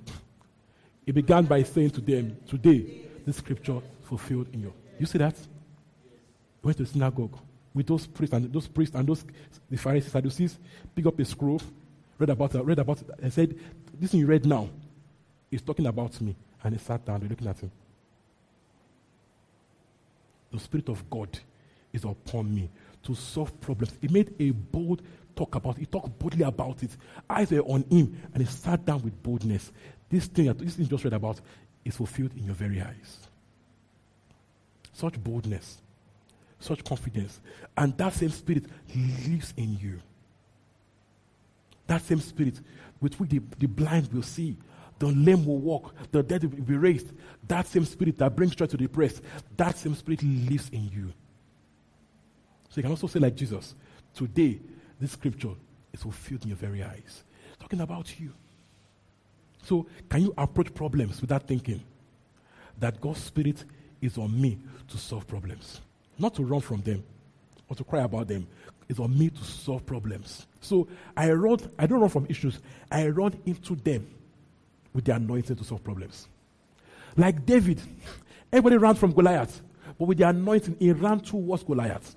[1.05, 2.85] He began by saying to them, Today,
[3.25, 4.73] this scripture fulfilled in you.
[4.99, 5.37] You see that?
[5.37, 7.39] He went to the synagogue
[7.73, 9.25] with those priests and those priests and those
[9.71, 10.59] the Pharisees, Sadducees,
[10.97, 11.63] pick up a scroll,
[12.19, 13.57] read about it, read about it, and said,
[14.01, 14.69] This thing you read now
[15.49, 16.35] is talking about me.
[16.65, 17.71] And he sat down, they're looking at him.
[20.53, 21.39] The Spirit of God
[21.93, 22.71] is upon me
[23.05, 23.95] to solve problems.
[24.01, 25.03] He made a bold
[25.35, 25.81] talk about it.
[25.81, 26.91] He talked boldly about it.
[27.29, 29.73] Eyes were on him, and he sat down with boldness.
[30.09, 31.41] This thing, that this thing just read about
[31.85, 33.19] is fulfilled in your very eyes.
[34.93, 35.79] Such boldness,
[36.59, 37.41] such confidence,
[37.77, 40.01] and that same spirit lives in you.
[41.87, 42.61] That same spirit
[43.01, 44.57] with which the, the blind will see,
[44.99, 47.13] the lame will walk, the dead will be raised.
[47.49, 49.23] That same spirit that brings joy to the depressed,
[49.57, 51.13] that same spirit lives in you.
[52.69, 53.75] So you can also say, like Jesus,
[54.15, 54.61] today,
[55.01, 55.53] this scripture
[55.93, 57.25] is fulfilled in your very eyes.
[57.61, 58.33] Talking about you.
[59.65, 61.83] So, can you approach problems without thinking
[62.79, 63.65] that God's Spirit
[64.01, 65.81] is on me to solve problems?
[66.19, 67.03] Not to run from them
[67.69, 68.47] or to cry about them.
[68.89, 70.47] It's on me to solve problems.
[70.61, 74.07] So, I run, I don't run from issues, I run into them
[74.97, 76.27] with the anointing to solve problems.
[77.17, 77.81] Like David,
[78.53, 79.63] everybody ran from Goliath,
[79.99, 82.17] but with the anointing, he ran towards Goliath.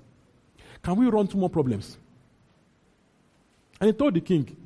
[0.82, 1.96] Can we run to more problems?
[3.80, 4.56] And he told the king,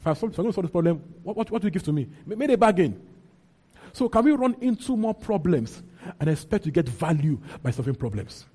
[0.00, 2.08] if I'm going to solve this problem, what, what, what do you give to me?
[2.24, 3.00] Made a bargain.
[3.92, 5.82] So can we run into more problems
[6.18, 8.46] and expect to get value by solving problems.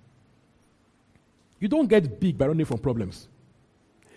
[1.60, 3.28] You don't get big by running from problems.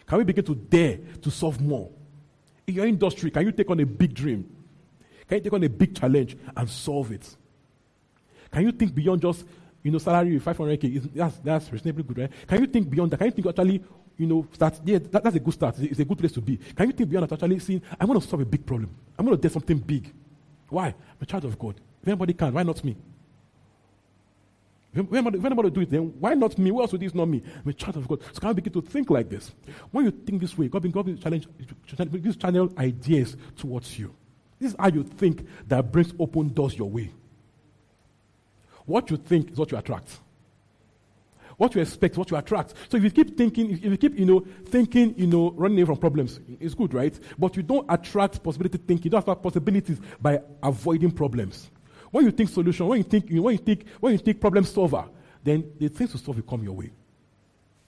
[0.07, 1.91] Can we begin to dare to solve more?
[2.67, 4.49] In your industry, can you take on a big dream?
[5.29, 7.37] Can you take on a big challenge and solve it?
[8.51, 9.45] Can you think beyond just,
[9.83, 11.15] you know, salary of 500k?
[11.15, 12.31] That's, that's reasonably good, right?
[12.47, 13.19] Can you think beyond that?
[13.19, 13.85] Can you think actually,
[14.17, 15.79] you know, start, yeah, that, that's a good start.
[15.79, 16.57] It's a good place to be.
[16.57, 18.91] Can you think beyond that actually seeing, I want to solve a big problem.
[19.19, 20.13] I'm going to do something big.
[20.71, 20.87] Why?
[20.87, 21.75] I'm a child of God.
[22.01, 22.97] If anybody can, why not me?
[24.95, 26.71] If anybody, if anybody do it, then why not me?
[26.71, 27.43] Who else would this not me?
[27.63, 28.23] I'm a child of God.
[28.33, 29.53] So can I begin to think like this?
[29.91, 31.47] When you think this way, God will, God will challenge,
[32.39, 34.15] channel ideas towards you.
[34.59, 37.11] This is how you think that brings open doors your way.
[38.87, 40.19] What you think is what you attract.
[41.59, 42.75] What you expect is what you attract.
[42.89, 45.87] So if you keep thinking, if you keep, you know, thinking, you know, running away
[45.87, 47.19] from problems, it's good, right?
[47.37, 49.05] But you don't attract possibility thinking.
[49.05, 51.69] You don't attract possibilities by avoiding problems.
[52.13, 54.41] When you think solution, when you think, you know, when you think, when you think
[54.41, 55.05] problem solver,
[55.43, 56.91] then the things to solve will come your way.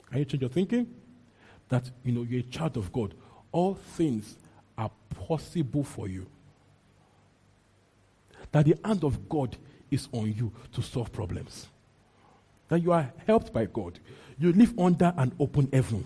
[0.09, 0.87] Can you change your thinking?
[1.69, 3.13] That you know you're a child of God.
[3.53, 4.37] All things
[4.77, 4.91] are
[5.27, 6.27] possible for you.
[8.51, 9.55] That the hand of God
[9.89, 11.67] is on you to solve problems.
[12.69, 13.99] That you are helped by God.
[14.39, 16.05] You live under an open heaven.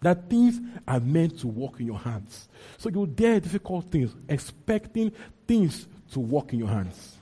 [0.00, 2.48] That things are meant to work in your hands.
[2.76, 5.12] So you dare difficult things, expecting
[5.46, 7.16] things to work in your hands.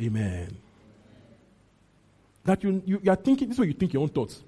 [0.00, 0.56] Amen.
[2.44, 4.42] That you, you, you are thinking, this is what you think your own thoughts.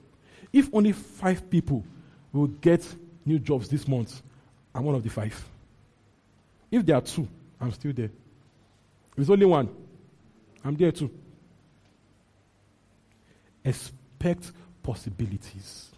[0.52, 1.84] If only five people
[2.32, 2.86] will get
[3.24, 4.22] new jobs this month,
[4.74, 5.44] I'm one of the five.
[6.70, 7.26] If there are two,
[7.60, 8.10] I'm still there.
[9.12, 9.68] If it's only one,
[10.64, 11.10] I'm there too.
[13.64, 14.52] Expect
[14.82, 15.90] possibilities.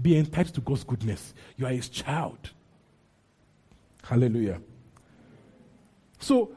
[0.00, 1.34] Be entitled to God's goodness.
[1.56, 2.38] You are His child.
[4.04, 4.60] Hallelujah.
[6.20, 6.50] So,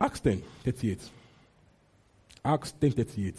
[0.00, 0.98] Acts 10 38.
[2.44, 3.34] Acts 10 38.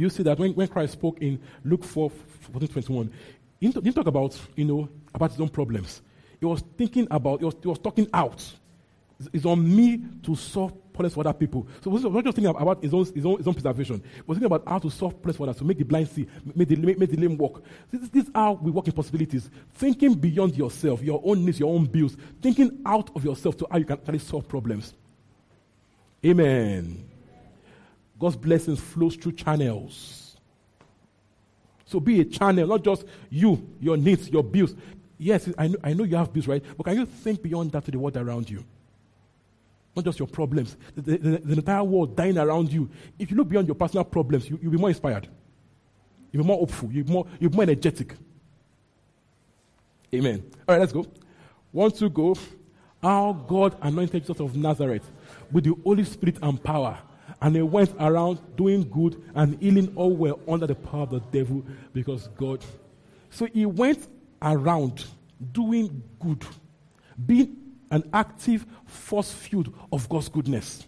[0.00, 2.10] You see that when, when Christ spoke in Luke 4
[2.52, 3.12] 14 21,
[3.60, 6.00] he didn't talk about, you know, about his own problems.
[6.38, 8.42] He was thinking about, he was, he was talking out.
[9.34, 11.68] It's on me to solve problems for other people.
[11.82, 14.02] So he was not just thinking about his own, his own, his own preservation.
[14.14, 16.26] He was thinking about how to solve problems for others, to make the blind see,
[16.54, 17.62] make the, make, make the lame walk.
[17.90, 19.50] This, this is how we work in possibilities.
[19.74, 22.16] Thinking beyond yourself, your own needs, your own bills.
[22.40, 24.94] Thinking out of yourself to how you can actually solve problems.
[26.24, 27.09] Amen.
[28.20, 30.36] God's blessings flows through channels.
[31.86, 34.76] So be a channel, not just you, your needs, your bills.
[35.18, 36.62] Yes, I know, I know you have bills, right?
[36.76, 38.62] But can you think beyond that to the world around you?
[39.96, 42.88] Not just your problems, the, the, the entire world dying around you.
[43.18, 45.26] If you look beyond your personal problems, you, will be more inspired.
[46.30, 46.92] You'll be more hopeful.
[46.92, 48.14] You'll be more, you'll be more energetic.
[50.14, 50.44] Amen.
[50.68, 51.06] All right, let's go.
[51.72, 52.36] One, two, go.
[53.02, 55.10] Our God anointed Jesus of Nazareth
[55.50, 56.98] with the Holy Spirit and power
[57.42, 61.20] and he went around doing good and healing all were under the power of the
[61.20, 62.64] devil because God.
[63.30, 64.06] So he went
[64.42, 65.06] around
[65.52, 66.44] doing good,
[67.26, 67.56] being
[67.90, 70.86] an active force field of God's goodness.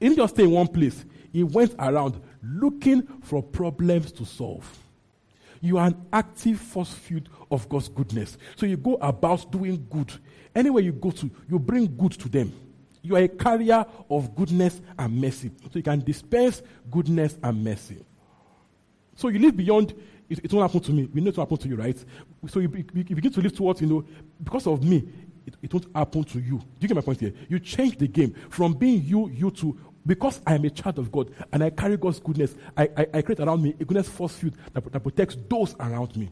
[0.00, 4.78] He didn't just stay in one place, he went around looking for problems to solve.
[5.60, 8.36] You are an active force field of God's goodness.
[8.56, 10.12] So you go about doing good.
[10.54, 12.52] Anywhere you go to, you bring good to them.
[13.06, 15.50] You are a carrier of goodness and mercy.
[15.64, 18.04] So you can dispense goodness and mercy.
[19.14, 19.94] So you live beyond,
[20.28, 21.08] it, it won't happen to me.
[21.12, 22.04] We know it won't happen to you, right?
[22.48, 24.04] So you, you, begin to live towards, you know,
[24.42, 25.08] because of me,
[25.46, 26.58] it, it won't happen to you.
[26.58, 27.32] Do you get my point here?
[27.48, 31.10] You change the game from being you, you to because I am a child of
[31.10, 34.36] God and I carry God's goodness, I, I, I create around me a goodness force
[34.36, 36.30] field that, that protects those around me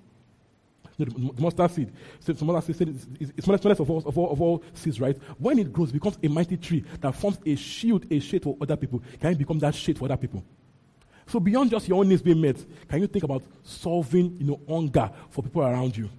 [0.99, 1.93] the, the mustard seed.
[2.21, 5.17] So some other seed it's, it's smallest of all, of, all, of all seeds, right?
[5.39, 8.57] When it grows, it becomes a mighty tree that forms a shield, a shade for
[8.61, 9.03] other people.
[9.21, 10.45] Can it become that shade for other people?
[11.27, 12.57] So beyond just your own needs being met,
[12.89, 16.11] can you think about solving, you know, hunger for people around you?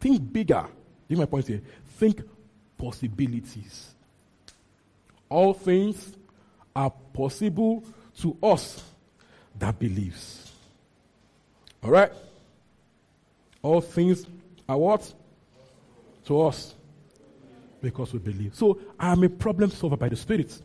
[0.00, 0.66] Think bigger.
[1.08, 1.62] Give my point here.
[1.96, 2.20] Think
[2.76, 3.94] possibilities.
[5.28, 6.14] All things
[6.74, 7.84] are possible
[8.18, 8.82] to us
[9.58, 10.52] that believes.
[11.82, 12.10] All right?
[13.64, 14.26] All things
[14.68, 15.12] are what?
[16.26, 16.74] To us.
[17.80, 18.54] Because we believe.
[18.54, 20.60] So I am a problem solver by the Spirit.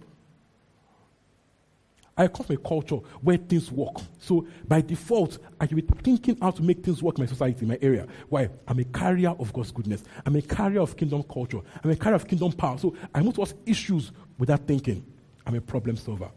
[2.18, 3.96] I come from a culture where things work.
[4.20, 7.62] So by default, I should be thinking how to make things work in my society,
[7.62, 8.06] in my area.
[8.28, 8.50] Why?
[8.68, 10.04] I'm a carrier of God's goodness.
[10.26, 11.62] I'm a carrier of kingdom culture.
[11.82, 12.78] I'm a carrier of kingdom power.
[12.78, 15.06] So I move towards issues without thinking.
[15.46, 16.30] I'm a problem solver.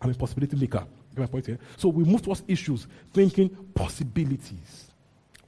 [0.00, 0.86] I'm a possibility maker.
[1.16, 1.58] Get my point here?
[1.76, 4.89] So we move towards issues, thinking possibilities.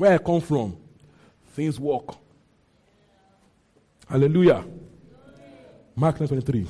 [0.03, 0.77] Where I come from,
[1.53, 2.17] things work.
[4.09, 4.65] Hallelujah.
[5.95, 6.67] Mark 9:23.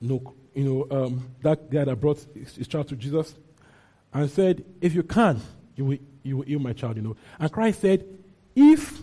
[0.00, 3.36] No, you know um, that guy that brought his, his child to Jesus
[4.12, 5.40] and said, "If you can,
[5.76, 8.04] you will, you will heal my child." You know, and Christ said,
[8.56, 9.00] "If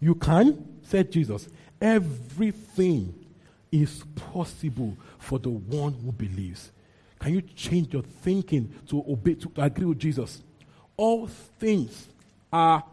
[0.00, 1.48] you can," said Jesus,
[1.80, 3.14] "everything
[3.70, 6.72] is possible for the one who believes."
[7.20, 10.42] Can you change your thinking to obey, to agree with Jesus?
[10.96, 12.08] All things
[12.52, 12.84] are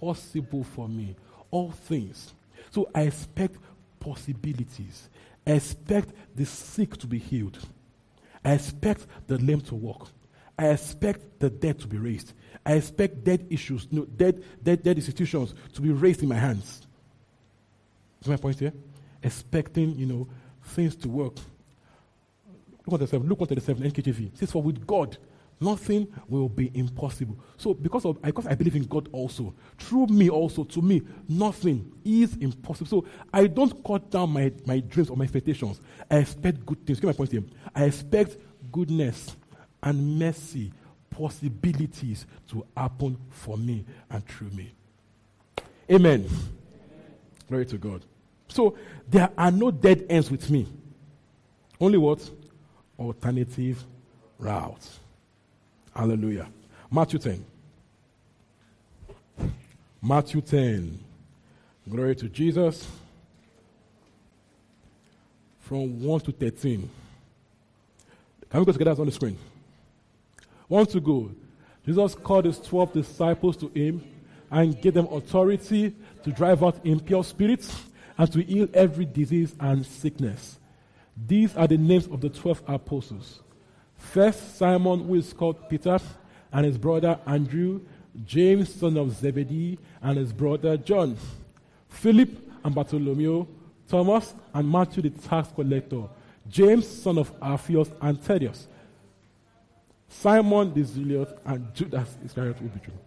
[0.00, 1.16] possible for me.
[1.50, 2.34] All things.
[2.70, 3.56] So I expect
[4.00, 5.08] possibilities.
[5.46, 7.58] I expect the sick to be healed.
[8.44, 10.08] I expect the lame to walk.
[10.58, 12.32] I expect the dead to be raised.
[12.66, 16.86] I expect dead issues, no, dead, dead, dead institutions to be raised in my hands.
[18.20, 18.72] Is my point here?
[19.22, 20.28] Expecting, you know,
[20.62, 21.34] things to work.
[22.86, 23.28] Look at the seven.
[23.28, 24.32] Look at the seven NKJV.
[24.32, 25.16] It says, "For with God,
[25.60, 30.28] nothing will be impossible." So, because of because I believe in God also, through me
[30.28, 32.86] also, to me, nothing is impossible.
[32.86, 35.80] So, I don't cut down my, my dreams or my expectations.
[36.10, 37.00] I expect good things.
[37.00, 37.44] Get my point here.
[37.74, 38.36] I expect
[38.72, 39.36] goodness
[39.82, 40.72] and mercy,
[41.10, 44.72] possibilities to happen for me and through me.
[45.90, 46.28] Amen.
[47.48, 48.04] Glory to God.
[48.48, 48.76] So
[49.08, 50.66] there are no dead ends with me.
[51.80, 52.28] Only what?
[52.98, 53.82] Alternative
[54.38, 55.00] routes.
[55.98, 56.46] Hallelujah.
[56.92, 57.44] Matthew 10.
[60.00, 60.96] Matthew 10.
[61.90, 62.86] Glory to Jesus.
[65.58, 66.88] From 1 to 13.
[68.48, 69.36] Can we go together on the screen?
[70.68, 71.32] One to go.
[71.84, 74.04] Jesus called his 12 disciples to him
[74.52, 77.76] and gave them authority to drive out impure spirits
[78.16, 80.60] and to heal every disease and sickness.
[81.26, 83.40] These are the names of the 12 apostles.
[83.98, 85.98] First, Simon, who is called Peter,
[86.52, 87.82] and his brother Andrew,
[88.24, 91.16] James, son of Zebedee, and his brother John,
[91.88, 92.30] Philip
[92.64, 93.46] and Bartholomew,
[93.88, 96.04] Thomas and Matthew the tax collector,
[96.48, 98.68] James, son of Alphaeus and Thaddeus,
[100.08, 102.98] Simon the Zealot, and Judas Iscariot who betrayed.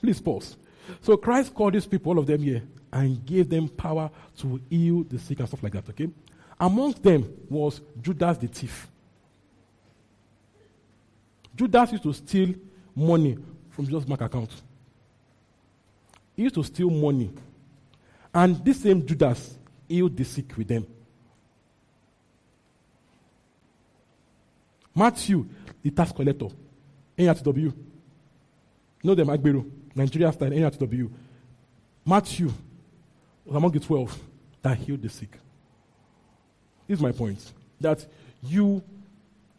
[0.00, 0.56] Please pause.
[1.00, 5.04] So Christ called these people, all of them here, and gave them power to heal
[5.04, 6.08] the sick and stuff like that, okay?
[6.60, 8.88] Among them was Judas the thief.
[11.54, 12.54] Judas used to steal
[12.94, 13.38] money
[13.70, 14.50] from Jesus' bank account.
[16.36, 17.30] He used to steal money.
[18.34, 19.56] And this same Judas
[19.88, 20.86] healed the sick with them.
[24.94, 25.46] Matthew,
[25.82, 26.48] the tax collector,
[27.16, 27.72] NRTW.
[29.04, 31.10] Know them, Agbero, Nigeria style, NRTW.
[32.04, 32.52] Matthew
[33.44, 34.18] was among the 12
[34.62, 35.32] that healed the sick.
[36.86, 37.52] This is my point.
[37.80, 38.06] That
[38.42, 38.82] you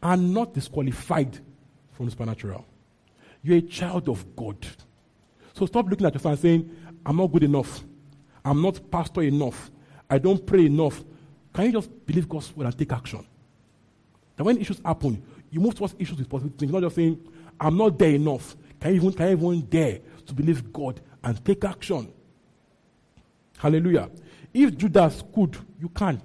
[0.02, 1.38] are not disqualified
[1.94, 2.66] from the supernatural.
[3.42, 4.66] You're a child of God.
[5.54, 6.76] So stop looking at yourself and saying,
[7.06, 7.84] I'm not good enough.
[8.44, 9.70] I'm not pastor enough.
[10.10, 11.02] I don't pray enough.
[11.52, 13.24] Can you just believe God's word and take action?
[14.36, 17.18] That when issues happen, you move towards issues with positive things, not just saying,
[17.60, 18.56] I'm not there enough.
[18.80, 22.12] Can you even, can you even dare to believe God and take action?
[23.58, 24.10] Hallelujah.
[24.52, 26.20] If Judas could, you can.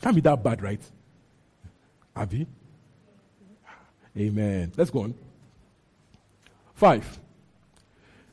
[0.00, 0.80] Can't be that bad, right?
[2.16, 2.46] Abby?
[4.18, 4.72] Amen.
[4.76, 5.14] Let's go on.
[6.74, 7.18] Five.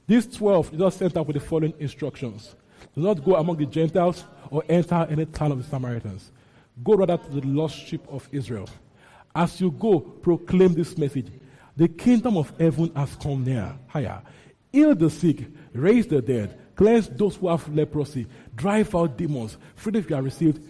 [0.08, 2.56] These twelve just sent out with the following instructions.
[2.96, 6.32] Do not go among the Gentiles or enter any town of the Samaritans.
[6.84, 8.70] Go rather to the lost sheep of Israel.
[9.34, 11.28] As you go, proclaim this message.
[11.76, 13.76] The kingdom of heaven has come near.
[13.88, 14.22] Higher.
[14.72, 19.58] Heal the sick, raise the dead, cleanse those who have leprosy, drive out demons.
[19.76, 20.62] Freely you have received.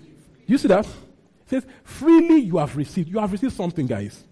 [0.46, 0.86] You see that?
[0.86, 3.10] It says, freely you have received.
[3.10, 4.24] You have received something, guys.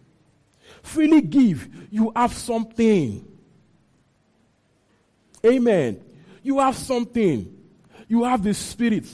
[0.84, 1.67] Freely give.
[1.89, 3.26] You have something.
[5.46, 6.02] Amen.
[6.43, 7.58] You have something.
[8.08, 9.06] You have the Spirit.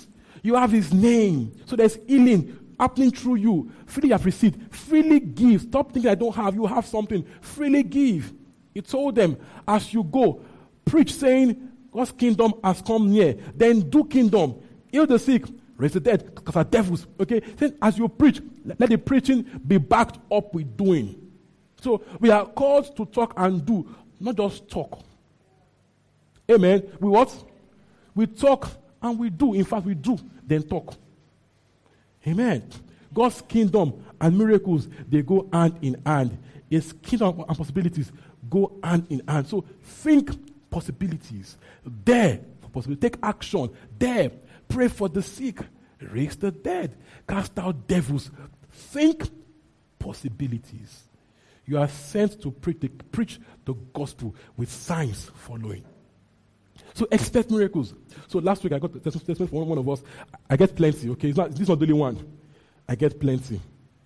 [0.43, 1.55] You have His name.
[1.65, 3.71] So there's healing happening through you.
[3.85, 4.73] Freely have received.
[4.73, 5.61] Freely give.
[5.61, 6.55] Stop thinking I don't have.
[6.55, 7.25] You have something.
[7.41, 8.33] Freely give.
[8.73, 10.41] He told them, as you go,
[10.85, 13.35] preach saying, God's kingdom has come near.
[13.55, 14.55] Then do kingdom.
[14.91, 15.43] Heal the sick.
[15.77, 16.33] Raise the dead.
[16.35, 17.07] Because are devils.
[17.19, 17.39] Okay?
[17.39, 21.18] Then as you preach, let the preaching be backed up with doing.
[21.81, 23.87] So we are called to talk and do,
[24.19, 25.01] not just talk.
[26.49, 26.83] Amen.
[26.99, 27.33] We what?
[28.15, 28.69] We talk
[29.01, 29.53] and we do.
[29.53, 30.95] In fact, we do, then talk.
[32.27, 32.67] Amen.
[33.13, 36.37] God's kingdom and miracles, they go hand in hand.
[36.69, 38.11] His kingdom and possibilities
[38.49, 39.47] go hand in hand.
[39.47, 40.31] So think
[40.69, 41.57] possibilities.
[42.05, 43.09] There for possibility.
[43.09, 43.69] Take action.
[43.97, 44.31] There.
[44.67, 45.59] Pray for the sick.
[45.99, 46.95] Raise the dead.
[47.27, 48.29] Cast out devils.
[48.69, 49.27] Think
[49.97, 51.03] possibilities.
[51.65, 55.83] You are sent to preach the, preach the gospel with signs following.
[56.93, 57.93] So expect miracles.
[58.27, 60.01] So last week I got the testimony from one of us.
[60.49, 61.29] I get plenty, okay?
[61.29, 62.27] It's not, this is not the only one.
[62.87, 63.61] I get plenty,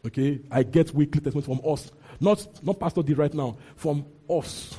[0.05, 0.41] okay?
[0.51, 1.91] I get weekly testimonies from us.
[2.19, 4.75] Not, not Pastor D right now, from us.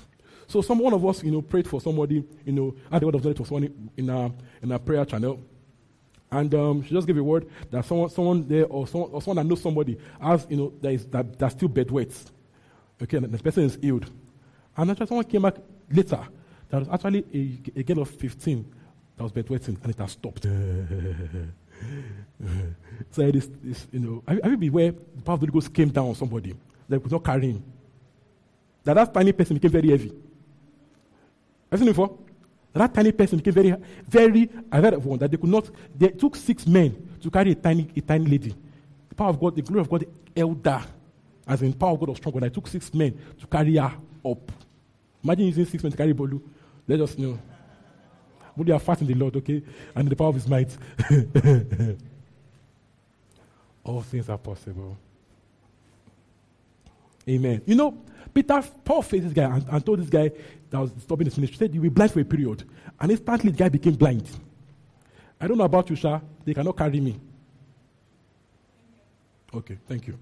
[0.46, 3.14] So some one of us, you know, prayed for somebody, you know, had the word
[3.14, 4.30] of knowledge for someone in our,
[4.62, 5.40] in our prayer channel.
[6.30, 9.44] And um, she just gave a word that someone, someone there or someone, or someone
[9.44, 12.30] that knows somebody has, you know, that is that, that's still bedwets.
[13.04, 14.10] Okay, and the person is healed.
[14.76, 15.54] And actually someone came back
[15.90, 16.26] later
[16.70, 18.64] that was actually a, a girl of 15
[19.16, 20.42] that was bedwetting and it has stopped.
[23.10, 25.52] so this, this, you know, have, have you been where the power of the Holy
[25.52, 26.54] Ghost came down on somebody
[26.88, 27.62] that could not carry him.
[28.84, 30.12] That that tiny person became very heavy.
[31.70, 32.18] Have you seen it before?
[32.72, 33.74] That tiny person became very,
[34.08, 37.52] very, I heard of one that they could not, they took six men to carry
[37.52, 38.54] a tiny, a tiny lady.
[39.08, 40.82] The power of God, the glory of God, the elder,
[41.46, 42.34] as in power of God was strong.
[42.34, 43.92] When I took six men to carry her
[44.24, 44.52] up.
[45.22, 46.40] Imagine using six men to carry Bolu.
[46.86, 47.38] Let us know.
[48.56, 49.62] But they are fast in the Lord, okay?
[49.94, 50.76] And the power of his might.
[53.84, 54.96] All things are possible.
[57.28, 57.62] Amen.
[57.66, 57.98] You know,
[58.32, 60.30] Peter, Paul faced this guy and, and told this guy
[60.70, 62.64] that was stopping his ministry, said, You'll be blind for a period.
[63.00, 64.28] And instantly the guy became blind.
[65.40, 66.20] I don't know about you, sir.
[66.44, 67.20] They cannot carry me.
[69.52, 70.18] Okay, thank you.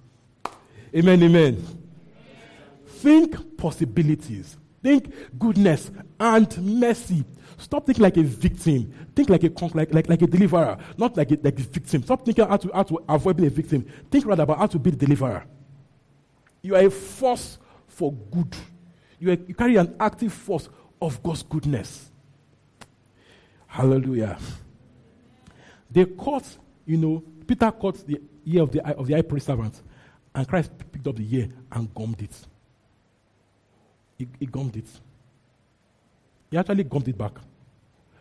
[0.95, 1.65] Amen, amen.
[2.87, 4.57] Think possibilities.
[4.83, 7.25] Think goodness and mercy.
[7.57, 8.93] Stop thinking like a victim.
[9.15, 12.03] Think like a conqueror, like, like, like a deliverer, not like a, like a victim.
[12.03, 13.87] Stop thinking how to, how to avoid being a victim.
[14.11, 15.45] Think rather about how to be the deliverer.
[16.63, 18.55] You are a force for good.
[19.19, 20.69] You, are, you carry an active force
[21.01, 22.11] of God's goodness.
[23.67, 24.39] Hallelujah.
[25.91, 26.45] They caught,
[26.85, 29.81] you know, Peter caught the ear of the, of the high priest servant,
[30.35, 32.35] and Christ picked up the ear and gummed it.
[34.19, 34.87] He, he gummed it.
[36.51, 37.33] He actually gummed it back.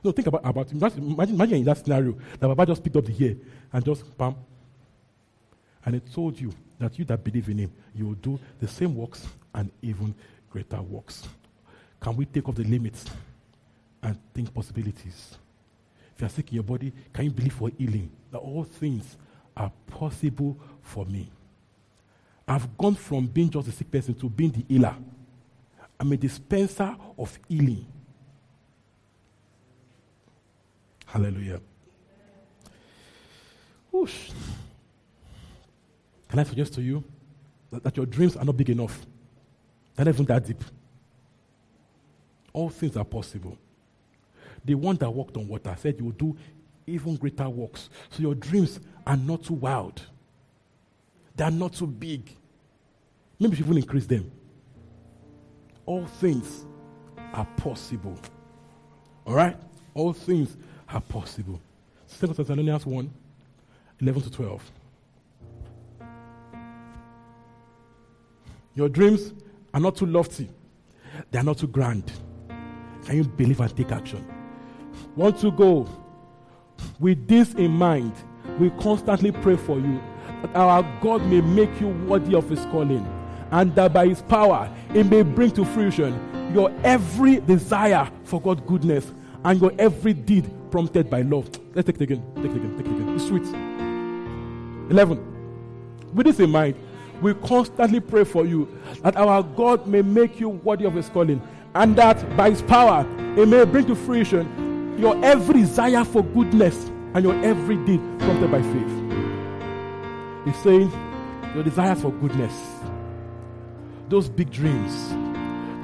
[0.04, 3.24] No, think about, about imagine, imagine in that scenario that Baba just picked up the
[3.24, 3.38] ear
[3.72, 4.36] and just bam.
[5.86, 8.96] And it told you that you that believe in him, you will do the same
[8.96, 10.14] works and even
[10.50, 11.28] greater works.
[12.00, 13.06] Can we take off the limits
[14.02, 15.38] and think possibilities?
[16.16, 18.12] If you are sick in your body, can you believe for healing?
[18.32, 19.18] That all things
[19.56, 21.30] are possible for me.
[22.48, 24.96] I've gone from being just a sick person to being the healer.
[26.00, 27.86] I'm a dispenser of healing.
[31.06, 31.62] Hallelujah.
[33.92, 34.32] Whoosh.
[36.30, 37.04] Can I suggest to you
[37.72, 39.06] that, that your dreams are not big enough?
[39.96, 40.64] They're not even that deep.
[42.54, 43.58] All things are possible.
[44.64, 46.38] The one that walked on water said you will do
[46.88, 47.90] even greater works.
[48.10, 50.02] So your dreams are not too wild.
[51.36, 52.36] They are not too big.
[53.40, 54.32] Maybe even increase them.
[55.86, 56.66] All things
[57.34, 58.18] are possible.
[59.26, 59.58] All right?
[59.94, 60.58] All things
[60.90, 61.60] are possible.
[62.20, 63.14] 2 Thessalonians 1
[64.02, 64.72] 11 to 12.
[68.74, 69.34] Your dreams
[69.74, 70.50] are not too lofty,
[71.30, 72.12] they are not too grand.
[73.06, 74.26] Can you believe and take action?
[75.16, 75.88] Want to go?
[77.00, 78.14] With this in mind,
[78.60, 80.02] we constantly pray for you
[80.42, 83.06] that our God may make you worthy of His calling,
[83.52, 88.62] and that by His power, it may bring to fruition your every desire for God's
[88.62, 89.12] goodness
[89.44, 91.50] and your every deed prompted by love.
[91.74, 92.24] Let's take it again.
[92.36, 92.78] Take it again.
[92.78, 93.16] Take it again.
[93.16, 93.44] It's sweet.
[94.92, 96.14] 11.
[96.14, 96.76] With this in mind,
[97.22, 98.68] we constantly pray for you
[99.04, 101.42] that our God may make you worthy of his calling
[101.76, 103.06] and that by his power
[103.38, 108.52] it may bring to fruition your every desire for goodness and your every deed prompted
[108.52, 109.01] by faith.
[110.46, 110.92] He's saying
[111.54, 112.54] your desires for goodness,
[114.10, 115.10] those big dreams,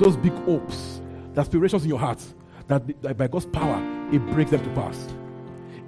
[0.02, 1.02] those big hopes,
[1.34, 2.24] the aspirations in your heart,
[2.68, 3.82] that, that by God's power
[4.12, 5.08] it breaks them to pass.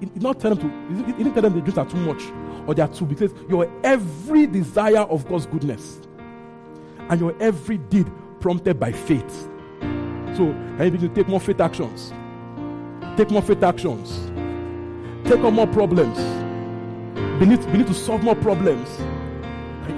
[0.01, 2.23] It, not tell them to, it didn't tell them the dreams are too much
[2.67, 5.99] or they are too because your every desire of God's goodness
[7.09, 8.09] and your every deed
[8.39, 9.49] prompted by faith.
[10.37, 12.13] So, can you begin to take more faith actions?
[13.17, 14.31] Take more faith actions.
[15.27, 16.17] Take on more problems.
[17.39, 18.89] Believe, need to solve more problems.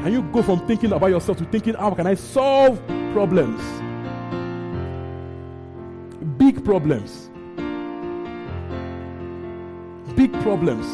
[0.04, 2.80] Can you go from thinking about yourself to thinking, how can I solve
[3.14, 3.60] problems?
[6.38, 7.32] Big problems.
[10.16, 10.86] Big problems.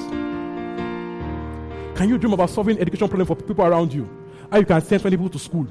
[1.97, 4.09] Can you dream about solving education problems for people around you?
[4.49, 5.67] How you can send 20 people to school?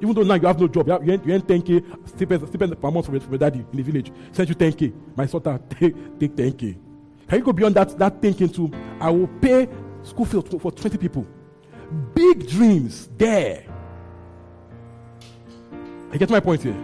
[0.00, 2.80] Even though now you have no job, you, have, you, earn, you earn 10k stipend,
[2.80, 4.12] per month from your, daddy in the village.
[4.30, 4.92] Send you 10k.
[5.16, 6.76] My daughter, take, take 10k.
[7.28, 9.68] Can you go beyond that, that thinking to, I will pay
[10.06, 11.26] school fees for 20 people?
[12.14, 13.64] Big dreams there.
[16.12, 16.76] I get my point here.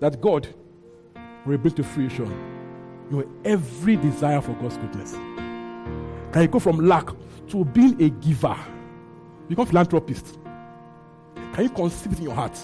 [0.00, 0.48] That God
[1.44, 2.30] will bring to fruition
[3.10, 5.12] your every desire for God's goodness.
[6.32, 7.08] Can you go from lack
[7.48, 8.56] to being a giver?
[9.48, 10.38] Become philanthropist.
[11.52, 12.58] Can you conceive it in your heart?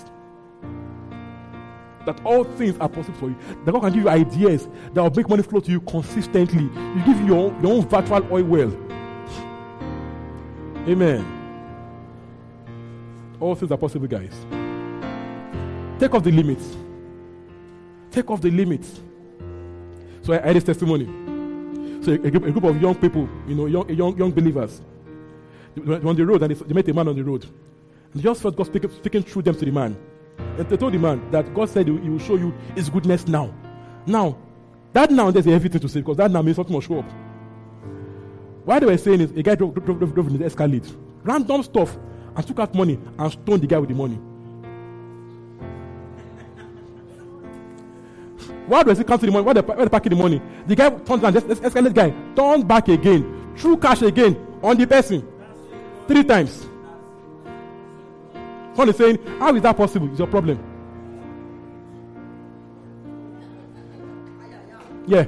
[2.06, 3.36] That all things are possible for you.
[3.64, 6.64] That God can give you ideas that will make money flow to you consistently.
[6.64, 8.72] You give your own, your own virtual oil well.
[10.88, 11.38] Amen.
[13.38, 14.34] All things are possible, guys.
[15.98, 16.76] Take off the limits.
[18.10, 19.00] Take off the limits.
[20.22, 21.06] So I, had this testimony.
[22.02, 24.80] So a, a, group, of young people, you know, young, young, young believers,
[25.74, 27.44] they were on the road and they, they met a man on the road.
[27.44, 29.96] And they just felt God speaking, speaking through them to the man.
[30.58, 33.54] And they told the man that God said he, will show you his goodness now.
[34.06, 34.36] Now,
[34.92, 37.10] that now there's everything to say because that now means something will show up.
[38.64, 40.86] What they were saying is a guy drove, drove, drove, drove in his Escalade,
[41.22, 41.96] random stuff,
[42.36, 44.14] and took out money and stoned the guy with the money.
[48.66, 49.44] Why does he come to the money?
[49.44, 50.40] Why they, why they the money?
[50.66, 54.86] The guy turns around, this Escalade guy turned back again, threw cash again on the
[54.86, 55.26] person.
[56.06, 56.66] Three times.
[58.74, 60.08] Someone is saying, How is that possible?
[60.10, 60.58] It's your problem.
[65.06, 65.26] Yeah.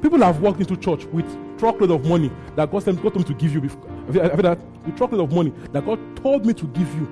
[0.00, 1.26] People have walked into church with
[1.58, 3.88] truckload of money that God sent told me to give you before.
[4.12, 4.58] Heard that?
[4.84, 7.08] With truckload of money that God told me to give you.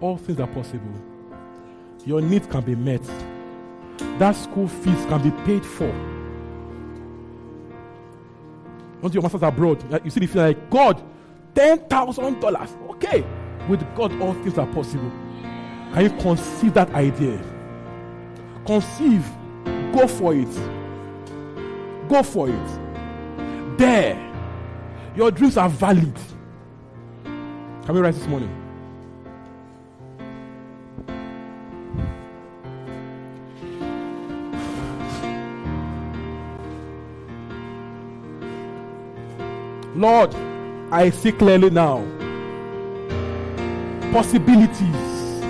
[0.00, 0.94] All things are possible.
[2.06, 3.02] Your needs can be met.
[4.18, 5.92] That school fees can be paid for.
[9.02, 11.02] Once your master's abroad, you see the feeling like God,
[11.54, 12.70] ten thousand dollars.
[12.90, 13.24] Okay,
[13.68, 15.10] with God, all things are possible.
[15.92, 17.42] Can you conceive that idea?
[18.66, 19.24] Conceive,
[19.92, 20.48] go for it.
[22.08, 23.76] Go for it.
[23.78, 24.32] There,
[25.16, 26.16] your dreams are valid.
[27.24, 28.58] Can we rise this morning?
[39.94, 40.34] Lord,
[40.92, 42.04] I see clearly now.
[44.12, 45.40] Possibilities.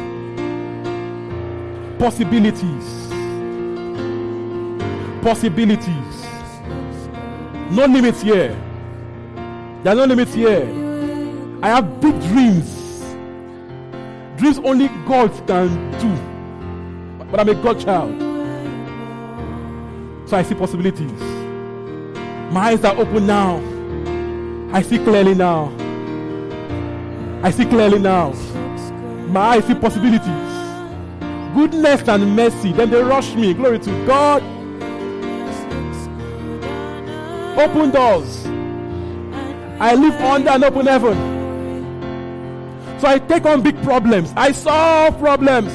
[1.99, 3.09] Possibilities.
[5.21, 6.27] Possibilities.
[7.73, 8.57] No limits here.
[9.83, 10.63] There are no limits here.
[11.61, 13.01] I have big dreams.
[14.37, 17.25] Dreams only God can do.
[17.33, 18.17] But I'm a God child.
[20.29, 21.21] So I see possibilities.
[22.53, 23.72] My eyes are open now.
[24.75, 25.71] I see clearly now.
[27.43, 28.33] I see clearly now.
[29.29, 30.53] My eyes see possibilities.
[31.55, 32.73] Goodness and mercy.
[32.73, 33.53] Then they rush me.
[33.53, 34.43] Glory to God.
[37.59, 38.47] Open doors.
[39.79, 41.19] I live under an open heaven.
[42.99, 44.33] So I take on big problems.
[44.37, 45.73] I solve problems.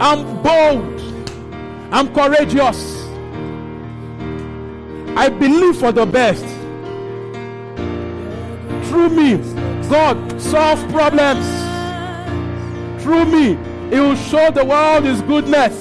[0.00, 1.00] I'm bold.
[1.92, 3.02] I'm courageous.
[5.14, 6.51] I believe for the best
[9.02, 9.36] through me,
[9.88, 11.44] God solve problems.
[13.02, 13.56] Through me,
[13.90, 15.80] He will show the world His goodness.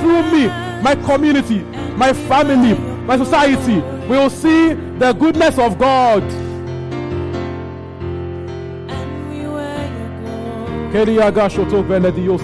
[0.00, 0.46] Through me,
[0.82, 1.60] my community,
[1.96, 2.74] my family,
[3.04, 6.22] my society will see the goodness of God.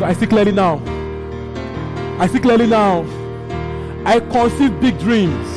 [0.02, 0.82] I see clearly now.
[2.18, 3.04] I see clearly now.
[4.04, 5.55] I conceive big dreams.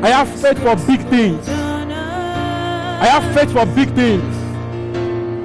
[0.00, 1.48] I have faith for big things.
[1.48, 4.36] I have faith for big things.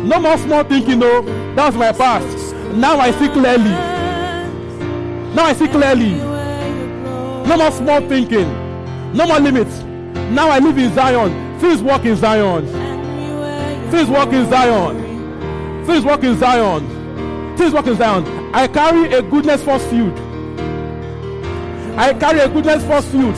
[0.08, 1.22] No more small thinking, no.
[1.56, 2.56] That was my past.
[2.74, 3.72] Now I see clearly.
[5.34, 6.14] Now I see clearly.
[7.47, 8.47] No more small thinking.
[9.14, 9.80] No more limits.
[10.32, 11.60] Now I live in Zion.
[11.60, 12.68] Things work in Zion.
[13.89, 15.86] Things work in Zion.
[15.86, 17.56] Things work in Zion.
[17.58, 18.54] Things work in Zion.
[18.54, 20.14] I carry a goodness force field.
[21.97, 23.36] I carry a goodness force field.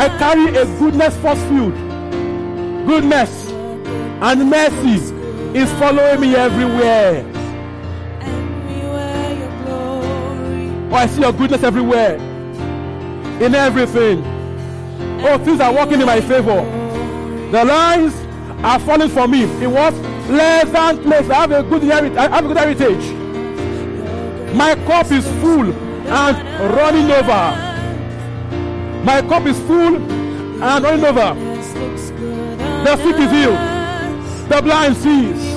[0.00, 1.74] I carry a goodness force field.
[2.86, 4.94] Goodness and mercy
[5.58, 7.22] is following me everywhere.
[10.90, 12.14] Oh, I see your goodness everywhere.
[13.42, 14.24] In everything.
[15.22, 16.64] Oh, things are working in my favor.
[17.52, 18.14] The lines
[18.64, 19.42] are falling for me.
[19.62, 19.92] It was
[20.26, 21.28] pleasant place.
[21.28, 22.16] I have a good heritage.
[22.16, 24.54] I have a good heritage.
[24.54, 27.69] My cup is full and running over.
[29.04, 31.34] My cup is full and running over.
[32.84, 33.58] The sick is healed.
[34.48, 35.54] The blind sees.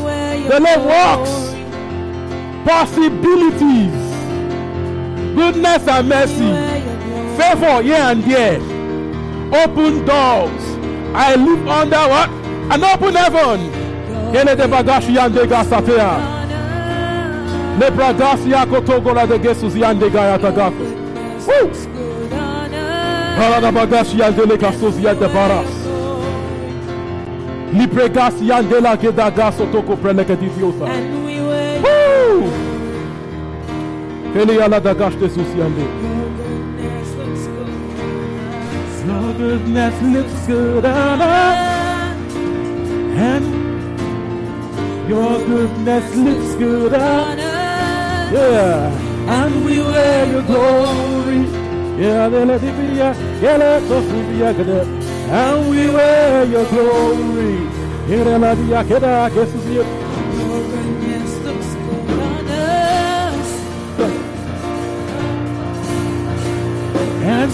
[0.50, 1.54] The lame walks.
[2.68, 4.04] Possibilities.
[5.36, 6.52] Goodness and mercy.
[7.38, 8.74] Favor here and there.
[9.54, 10.64] open doors.
[11.16, 12.30] I live under what?
[12.72, 13.72] An open heaven.
[21.48, 21.93] Woo!
[23.38, 24.18] Hala bagashi
[24.58, 25.74] gasos yande baras.
[27.74, 30.86] Li pregasi yande la geda gaso toko preleke diviosa.
[30.86, 31.24] And
[31.84, 32.44] Woo!
[34.36, 35.86] Ele yala da gash de sus yande.
[39.06, 42.34] Your goodness looks good on us.
[43.16, 43.46] And
[45.10, 48.32] your goodness looks good on us.
[48.32, 48.92] Yeah.
[49.28, 51.63] And we wear your glory.
[51.98, 52.96] Yeah, they let it be.
[52.96, 53.14] Yeah,
[53.58, 54.88] let us.
[55.30, 57.54] And we wear your glory.
[58.10, 58.64] Yeah, they it be.
[58.64, 59.02] Yeah, good.
[59.02, 59.84] Guess it's you.
[67.26, 67.52] And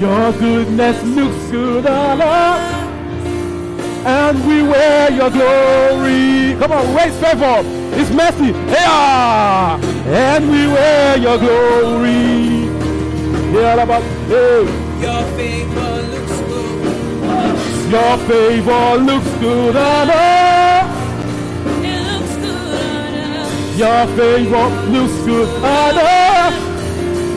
[0.00, 2.73] your goodness looks good on us.
[4.06, 6.56] And we wear your glory.
[6.58, 7.62] Come on, raise favor.
[7.98, 8.50] It's mercy.
[8.70, 9.78] Yeah.
[10.06, 12.68] And we wear your glory.
[13.54, 14.64] Yeah, about hey.
[15.00, 17.90] Your favor looks good.
[17.90, 20.86] Your favor looks good on us.
[21.82, 23.78] It looks good on us.
[23.78, 26.54] Your favor looks good on us.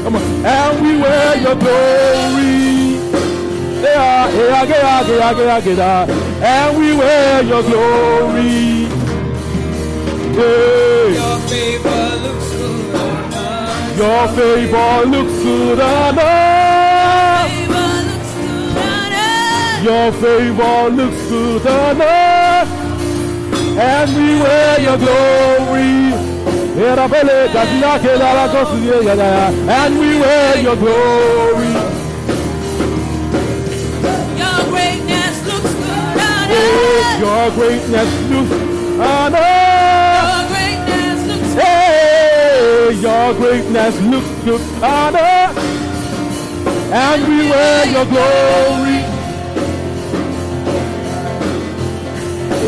[0.03, 0.21] Come on.
[0.45, 2.66] And we wear your glory.
[6.41, 8.87] And we wear your glory.
[11.17, 13.91] Your favor looks good on us.
[13.97, 16.03] Your favor looks good on
[19.13, 19.83] us.
[19.83, 22.69] Your favor looks good on us.
[23.79, 26.13] And we wear your glory.
[29.69, 31.86] And we wear your glory.
[37.57, 38.51] Greatness looks
[38.99, 40.49] on us.
[40.49, 41.63] Your greatness looks good.
[41.63, 45.57] Hey, your greatness looks good on us.
[46.91, 49.03] And we wear your glory.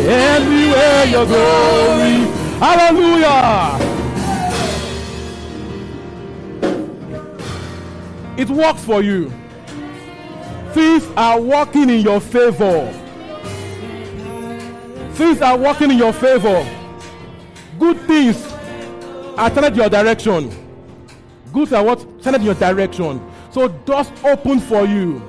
[0.07, 2.27] And we wear your glory.
[2.59, 3.77] Hallelujah.
[8.37, 9.31] It works for you.
[10.73, 13.08] Things are working in your favor.
[15.19, 16.65] Things are working in your favor.
[17.77, 18.41] Good things
[19.37, 20.49] are turned your direction.
[21.51, 22.23] Good are what?
[22.23, 23.21] Turned your direction.
[23.51, 25.19] So doors open for you.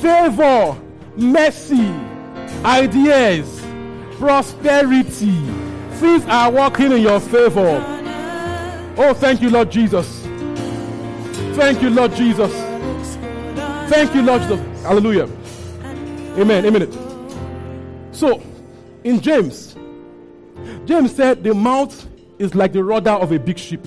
[0.00, 0.76] Favor,
[1.16, 1.94] mercy,
[2.64, 3.64] ideas,
[4.18, 5.38] prosperity.
[6.00, 7.80] Things are working in your favor.
[8.98, 10.26] Oh, thank you, Lord Jesus.
[11.54, 12.52] Thank you, Lord Jesus.
[13.88, 14.82] Thank you, Lord Jesus.
[14.82, 15.28] Hallelujah.
[16.36, 16.66] Amen.
[16.66, 18.10] Amen.
[18.10, 18.42] So,
[19.04, 19.76] in James,
[20.84, 23.86] James said the mouth is like the rudder of a big ship.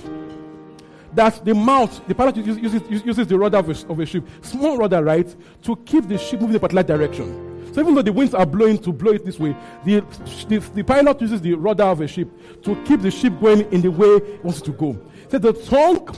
[1.14, 4.76] That the mouth, the pilot uses, uses, the rudder of a, of a ship, small
[4.76, 7.72] rudder, right, to keep the ship moving in a particular direction.
[7.72, 10.00] So even though the winds are blowing to blow it this way, the,
[10.48, 12.28] the, the pilot uses the rudder of a ship
[12.62, 14.98] to keep the ship going in the way it wants it to go.
[15.28, 16.14] So the tongue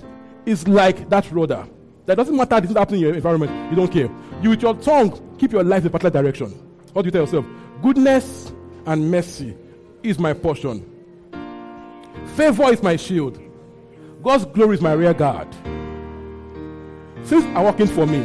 [0.47, 1.67] is like that rudder.
[2.07, 4.09] That doesn't matter this is happening in your environment, you don't care.
[4.43, 6.51] You with your tongue keep your life in a particular direction.
[6.93, 7.47] What do you tell yourself?
[7.83, 8.53] Goodness
[8.89, 9.55] and mercy
[10.03, 10.83] is my portion.
[12.37, 13.39] Favor is my shield.
[14.23, 15.47] God's glory is my rear guard.
[17.25, 18.23] Things are working for me.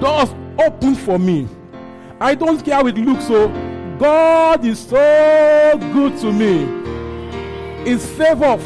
[0.00, 0.32] Doors
[0.64, 1.48] open for me.
[2.20, 3.48] I don't care how it looks, so
[3.98, 6.64] God is so good to me.
[7.84, 8.58] His favor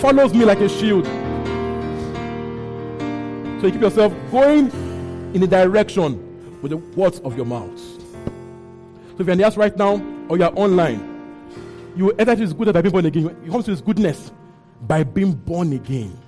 [0.00, 1.06] follows me like a shield.
[3.60, 4.70] So you keep yourself going
[5.34, 6.22] in the direction
[6.62, 7.76] with the words of your mouth.
[7.76, 11.14] So if you're in the house right now or you're online,
[11.96, 13.36] you enter to his goodness by being born again.
[13.44, 14.32] You come to his goodness
[14.82, 16.18] by being born again.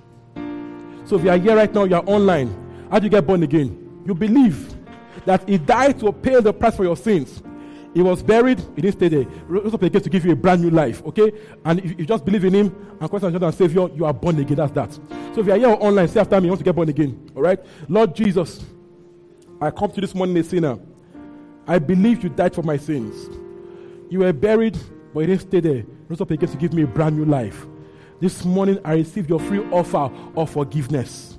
[1.05, 2.87] So if you are here right now, you are online.
[2.91, 4.01] How do you get born again?
[4.05, 4.75] You believe
[5.25, 7.43] that he died to pay the price for your sins.
[7.93, 9.23] He was buried, he didn't stay there.
[9.23, 11.31] He rose up again to give you a brand new life, okay?
[11.65, 14.57] And if you just believe in him and Christ and Savior, you are born again.
[14.57, 14.93] That's that.
[15.33, 17.31] So if you are here online, say after me, you want to get born again,
[17.35, 17.59] all right?
[17.87, 18.63] Lord Jesus,
[19.59, 20.77] I come to you this morning a sinner.
[21.67, 23.27] I believe you died for my sins.
[24.09, 24.77] You were buried,
[25.13, 25.85] but you didn't stay there.
[26.07, 27.67] Rose up again to give me a brand new life.
[28.19, 31.37] This morning, I receive your free offer of forgiveness.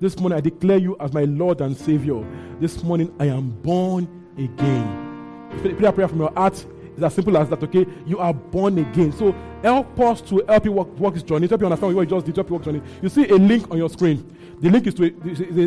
[0.00, 2.24] This morning, I declare you as my Lord and Savior.
[2.60, 5.48] This morning, I am born again.
[5.60, 6.64] Pray a prayer from your heart
[6.98, 7.86] It's as simple as that, okay?
[8.06, 9.12] You are born again.
[9.12, 9.32] So
[9.62, 11.46] help us to help you walk, walk this journey.
[11.46, 12.82] Help you understand what you just did, help you walk journey.
[13.00, 14.36] You see a link on your screen.
[14.58, 15.10] The link is to a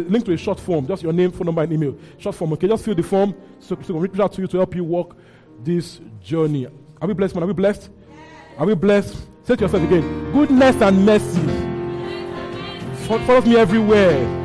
[0.09, 1.97] link to a short form, just your name, phone number, and email.
[2.17, 2.67] Short form, okay?
[2.67, 4.83] Just fill the form so, so we can reach out to you to help you
[4.83, 5.15] walk
[5.63, 6.67] this journey.
[7.01, 7.43] Are we blessed, man?
[7.43, 7.89] Are we blessed?
[8.57, 9.15] Are we blessed?
[9.43, 11.41] Say to yourself again, goodness and mercy
[13.07, 14.39] fo- follows me everywhere.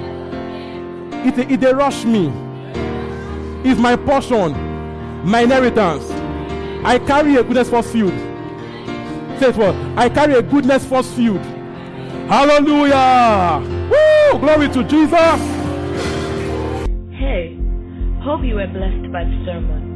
[1.26, 2.32] It, it they rush me.
[3.68, 4.52] It's my portion,
[5.24, 6.10] my inheritance.
[6.84, 8.12] I carry a goodness force field.
[9.38, 9.74] Say it what?
[9.96, 11.40] I carry a goodness force field.
[12.28, 13.60] Hallelujah!
[13.90, 14.38] Woo!
[14.40, 15.40] Glory to Jesus!
[17.12, 17.56] Hey,
[18.22, 19.95] hope you were blessed by the sermon.